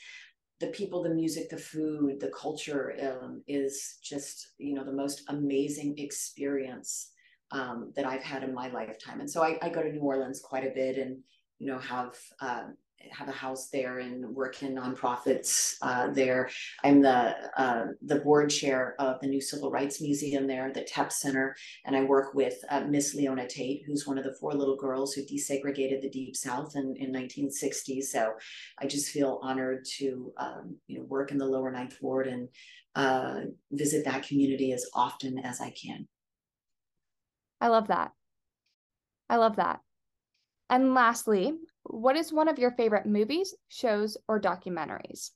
the 0.66 0.72
people, 0.72 1.04
the 1.04 1.10
music, 1.10 1.50
the 1.50 1.58
food, 1.58 2.20
the 2.20 2.30
culture 2.30 2.96
um, 3.02 3.44
is 3.48 4.00
just, 4.04 4.54
you 4.58 4.74
know, 4.74 4.84
the 4.84 4.92
most 4.92 5.24
amazing 5.30 5.96
experience 5.98 7.12
um, 7.52 7.92
that 7.96 8.06
I've 8.06 8.24
had 8.24 8.44
in 8.44 8.54
my 8.54 8.70
lifetime. 8.70 9.20
And 9.20 9.30
so 9.30 9.44
I, 9.44 9.58
I, 9.62 9.70
go 9.70 9.84
to 9.84 9.92
New 9.92 10.02
Orleans 10.02 10.42
quite 10.42 10.66
a 10.66 10.74
bit 10.74 10.98
and, 10.98 11.20
you 11.60 11.68
know, 11.68 11.78
have 11.78 12.16
uh, 12.40 12.64
have 13.12 13.30
a 13.30 13.34
house 13.34 13.70
there 13.70 14.00
and 14.00 14.26
work 14.36 14.62
in 14.64 14.76
nonprofits 14.76 15.76
uh, 15.82 16.08
there. 16.08 16.50
I'm 16.84 17.02
the 17.02 17.36
uh, 17.58 17.86
the 18.02 18.20
board 18.20 18.50
chair 18.50 18.96
of 19.00 19.20
the 19.22 19.28
new 19.28 19.42
Civil 19.42 19.72
Rights 19.72 20.02
Museum 20.02 20.48
there, 20.48 20.72
the 20.72 20.84
TEP 20.84 21.12
Center, 21.12 21.56
and 21.86 21.96
I 21.96 22.04
work 22.04 22.34
with 22.34 22.56
uh, 22.70 22.82
Miss 22.82 23.14
Leona 23.14 23.48
Tate, 23.48 23.84
who's 23.86 24.08
one 24.08 24.18
of 24.18 24.24
the 24.24 24.36
four 24.40 24.54
little 24.54 24.78
girls 24.78 25.14
who 25.14 25.22
desegregated 25.22 26.02
the 26.02 26.10
Deep 26.10 26.36
South 26.36 26.76
in, 26.76 26.96
in 26.98 27.12
1960. 27.12 28.02
So 28.02 28.34
I 28.80 28.88
just 28.88 29.10
feel 29.10 29.40
honored 29.42 29.86
to 29.98 30.34
um, 30.38 30.78
you 30.88 31.00
know 31.00 31.06
work 31.06 31.32
in 31.32 31.38
the 31.38 31.46
Lower 31.46 31.72
Ninth 31.72 31.98
Ward 32.02 32.28
and 32.28 32.50
uh, 32.96 33.42
visit 33.72 34.06
that 34.06 34.28
community 34.28 34.72
as 34.72 34.86
often 34.94 35.40
as 35.40 35.62
I 35.62 35.72
can. 35.72 36.08
I 37.62 37.68
love 37.68 37.88
that. 37.88 38.12
I 39.30 39.38
love 39.38 39.56
that. 39.58 39.80
And 40.70 40.94
lastly, 40.94 41.54
what 41.86 42.16
is 42.16 42.34
one 42.34 42.48
of 42.48 42.60
your 42.60 42.72
favorite 42.72 43.06
movies, 43.06 43.54
shows, 43.70 44.18
or 44.28 44.40
documentaries? 44.40 45.32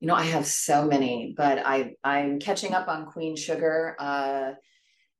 You 0.00 0.08
know, 0.08 0.14
I 0.14 0.24
have 0.24 0.46
so 0.46 0.86
many, 0.86 1.34
but 1.36 1.64
I 1.64 1.94
I'm 2.02 2.40
catching 2.40 2.74
up 2.74 2.88
on 2.88 3.06
Queen 3.06 3.36
Sugar. 3.36 3.96
Uh, 3.98 4.52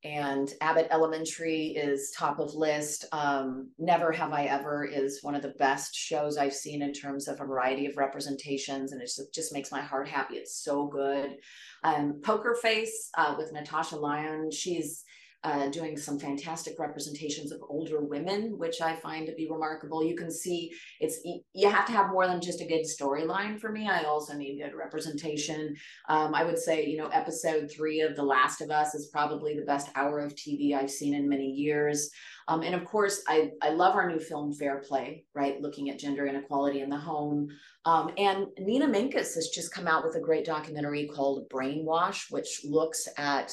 and 0.05 0.53
Abbott 0.61 0.89
Elementary 0.91 1.69
is 1.69 2.13
top 2.17 2.41
of 2.41 2.55
list. 2.55 3.05
Um, 3.13 3.71
Never 3.79 4.11
Have 4.11 4.33
I 4.33 4.47
Ever 4.47 4.85
is 4.85 5.23
one 5.23 5.37
of 5.37 5.43
the 5.43 5.55
best 5.61 5.95
shows 5.95 6.37
I've 6.37 6.55
seen 6.55 6.83
in 6.83 6.93
terms 6.93 7.29
of 7.29 7.41
a 7.41 7.45
variety 7.45 7.87
of 7.87 7.97
representations, 7.97 8.91
and 8.91 9.01
it 9.01 9.05
just, 9.05 9.33
just 9.33 9.53
makes 9.53 9.71
my 9.71 9.81
heart 9.81 10.09
happy. 10.09 10.35
It's 10.35 10.57
so 10.57 10.89
good. 10.89 11.37
Um, 11.85 12.21
Poker 12.25 12.57
Face 12.61 13.11
uh, 13.17 13.37
with 13.39 13.53
Natasha 13.53 13.95
Lyonne. 13.95 14.51
She's 14.51 15.05
uh, 15.45 15.69
doing 15.69 15.97
some 15.97 16.19
fantastic 16.19 16.79
representations 16.79 17.51
of 17.51 17.61
older 17.69 18.01
women, 18.01 18.57
which 18.59 18.81
I 18.81 18.95
find 18.97 19.27
to 19.27 19.35
be 19.35 19.49
remarkable. 19.51 20.05
You 20.05 20.15
can 20.15 20.31
see 20.31 20.73
it's 21.01 21.21
you 21.53 21.69
have 21.69 21.87
to 21.87 21.93
have 21.93 22.11
more 22.11 22.27
than 22.27 22.41
just 22.41 22.61
a 22.61 22.67
good 22.67 22.85
storyline 22.85 23.61
for 23.61 23.73
me. 23.73 23.89
I 23.89 24.05
also 24.05 24.35
need 24.35 24.63
good 24.63 24.77
representation. 24.77 25.75
Um, 26.09 26.35
I 26.35 26.45
would 26.45 26.59
say, 26.59 26.87
you 26.87 26.99
know, 26.99 27.09
episode 27.09 27.71
three 27.71 28.01
of 28.01 28.15
The 28.15 28.23
Last 28.23 28.61
of 28.61 28.71
Us 28.71 28.95
is 28.95 29.09
probably 29.09 29.57
the 29.57 29.67
best 29.67 29.89
hour 29.97 30.21
of 30.21 30.35
TV 30.35 30.75
I've 30.75 30.91
seen 30.91 31.15
in 31.15 31.29
many 31.29 31.49
years. 31.49 32.11
Um, 32.49 32.63
and 32.63 32.75
of 32.75 32.85
course, 32.85 33.23
I, 33.29 33.51
I 33.63 33.71
love 33.71 33.95
our 33.95 34.09
new 34.09 34.19
film 34.19 34.53
Fair 34.53 34.79
Play, 34.79 35.25
right? 35.35 35.61
Looking 35.61 35.91
at 35.91 35.99
gender 35.99 36.27
inequality 36.27 36.81
in 36.81 36.91
the 36.91 36.99
home. 36.99 37.49
Um, 37.85 38.11
and 38.17 38.47
Nina 38.59 38.87
Menkes 38.87 39.35
has 39.35 39.51
just 39.53 39.75
come 39.75 39.89
out 39.89 40.05
with 40.05 40.17
a 40.17 40.21
great 40.21 40.45
documentary 40.45 41.09
called 41.09 41.49
Brainwash, 41.49 42.31
which 42.31 42.61
looks 42.65 43.09
at 43.17 43.53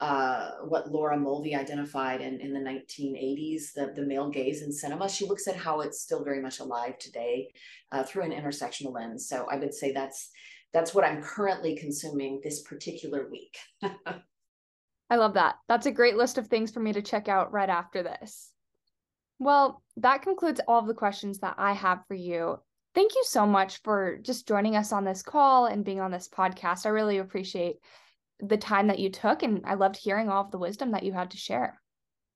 uh, 0.00 0.50
what 0.64 0.90
Laura 0.90 1.16
Mulvey 1.16 1.54
identified 1.54 2.20
in, 2.20 2.40
in 2.40 2.52
the 2.52 2.60
1980s, 2.60 3.72
the, 3.74 3.92
the 3.94 4.06
male 4.06 4.28
gaze 4.28 4.62
in 4.62 4.70
cinema. 4.70 5.08
She 5.08 5.26
looks 5.26 5.48
at 5.48 5.56
how 5.56 5.80
it's 5.80 6.02
still 6.02 6.22
very 6.22 6.42
much 6.42 6.60
alive 6.60 6.98
today 6.98 7.52
uh, 7.92 8.02
through 8.02 8.24
an 8.24 8.32
intersectional 8.32 8.92
lens. 8.92 9.28
So 9.28 9.46
I 9.50 9.56
would 9.56 9.74
say 9.74 9.92
that's 9.92 10.30
that's 10.72 10.94
what 10.94 11.04
I'm 11.04 11.22
currently 11.22 11.76
consuming 11.76 12.40
this 12.42 12.62
particular 12.62 13.30
week. 13.30 13.56
I 15.08 15.16
love 15.16 15.34
that. 15.34 15.56
That's 15.68 15.86
a 15.86 15.92
great 15.92 16.16
list 16.16 16.36
of 16.36 16.48
things 16.48 16.70
for 16.70 16.80
me 16.80 16.92
to 16.92 17.00
check 17.00 17.28
out 17.28 17.52
right 17.52 17.70
after 17.70 18.02
this. 18.02 18.50
Well, 19.38 19.82
that 19.98 20.22
concludes 20.22 20.60
all 20.66 20.80
of 20.80 20.86
the 20.86 20.94
questions 20.94 21.38
that 21.38 21.54
I 21.56 21.72
have 21.72 22.00
for 22.08 22.14
you. 22.14 22.58
Thank 22.94 23.14
you 23.14 23.22
so 23.24 23.46
much 23.46 23.80
for 23.82 24.18
just 24.18 24.48
joining 24.48 24.76
us 24.76 24.92
on 24.92 25.04
this 25.04 25.22
call 25.22 25.66
and 25.66 25.84
being 25.84 26.00
on 26.00 26.10
this 26.10 26.28
podcast. 26.28 26.84
I 26.84 26.90
really 26.90 27.18
appreciate 27.18 27.76
the 28.40 28.56
time 28.56 28.86
that 28.88 28.98
you 28.98 29.10
took 29.10 29.42
and 29.42 29.62
I 29.64 29.74
loved 29.74 29.96
hearing 29.96 30.28
all 30.28 30.44
of 30.44 30.50
the 30.50 30.58
wisdom 30.58 30.92
that 30.92 31.02
you 31.02 31.12
had 31.12 31.30
to 31.30 31.36
share. 31.36 31.80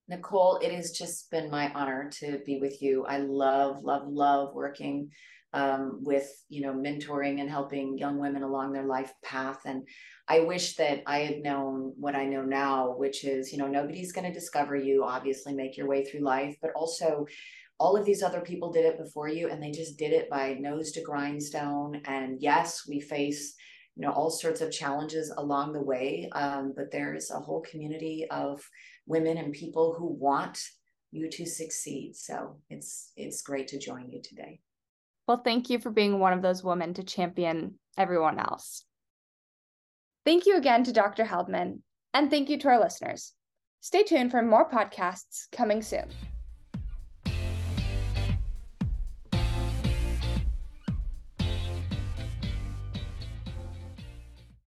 Nicole, 0.08 0.58
it 0.62 0.72
has 0.72 0.90
just 0.90 1.30
been 1.30 1.50
my 1.50 1.72
honor 1.72 2.10
to 2.18 2.40
be 2.44 2.58
with 2.60 2.82
you. 2.82 3.04
I 3.06 3.18
love, 3.18 3.82
love, 3.84 4.08
love 4.08 4.54
working 4.54 5.10
um, 5.52 6.00
with, 6.02 6.28
you 6.48 6.62
know, 6.62 6.72
mentoring 6.72 7.40
and 7.40 7.50
helping 7.50 7.98
young 7.98 8.18
women 8.18 8.42
along 8.42 8.72
their 8.72 8.86
life 8.86 9.12
path. 9.24 9.60
And 9.66 9.86
I 10.28 10.40
wish 10.40 10.76
that 10.76 11.02
I 11.06 11.20
had 11.20 11.42
known 11.42 11.92
what 11.96 12.14
I 12.14 12.24
know 12.24 12.42
now, 12.42 12.94
which 12.96 13.24
is, 13.24 13.52
you 13.52 13.58
know, 13.58 13.66
nobody's 13.68 14.12
going 14.12 14.26
to 14.26 14.32
discover 14.32 14.76
you, 14.76 15.04
obviously, 15.04 15.54
make 15.54 15.76
your 15.76 15.88
way 15.88 16.04
through 16.04 16.20
life, 16.20 16.56
but 16.60 16.72
also 16.74 17.26
all 17.78 17.96
of 17.96 18.04
these 18.04 18.22
other 18.22 18.40
people 18.40 18.72
did 18.72 18.84
it 18.84 18.98
before 18.98 19.28
you 19.28 19.48
and 19.48 19.62
they 19.62 19.70
just 19.70 19.96
did 19.96 20.12
it 20.12 20.28
by 20.28 20.54
nose 20.54 20.92
to 20.92 21.02
grindstone. 21.02 22.02
And 22.04 22.36
yes, 22.40 22.86
we 22.86 23.00
face 23.00 23.54
you 23.96 24.06
know 24.06 24.12
all 24.12 24.30
sorts 24.30 24.60
of 24.60 24.72
challenges 24.72 25.32
along 25.36 25.72
the 25.72 25.82
way 25.82 26.28
um, 26.32 26.72
but 26.76 26.90
there's 26.90 27.30
a 27.30 27.38
whole 27.38 27.60
community 27.62 28.26
of 28.30 28.62
women 29.06 29.36
and 29.36 29.52
people 29.52 29.94
who 29.98 30.06
want 30.06 30.62
you 31.10 31.28
to 31.28 31.44
succeed 31.44 32.14
so 32.14 32.60
it's 32.70 33.12
it's 33.16 33.42
great 33.42 33.68
to 33.68 33.78
join 33.78 34.08
you 34.10 34.20
today 34.22 34.60
well 35.26 35.42
thank 35.44 35.68
you 35.68 35.78
for 35.78 35.90
being 35.90 36.18
one 36.18 36.32
of 36.32 36.42
those 36.42 36.62
women 36.62 36.94
to 36.94 37.02
champion 37.02 37.74
everyone 37.98 38.38
else 38.38 38.84
Thank 40.24 40.44
you 40.44 40.56
again 40.56 40.84
to 40.84 40.92
Dr. 40.92 41.24
Heldman, 41.24 41.80
and 42.12 42.30
thank 42.30 42.50
you 42.50 42.58
to 42.58 42.68
our 42.68 42.80
listeners. 42.80 43.32
Stay 43.80 44.02
tuned 44.02 44.30
for 44.30 44.42
more 44.42 44.68
podcasts 44.68 45.50
coming 45.50 45.80
soon. 45.80 46.04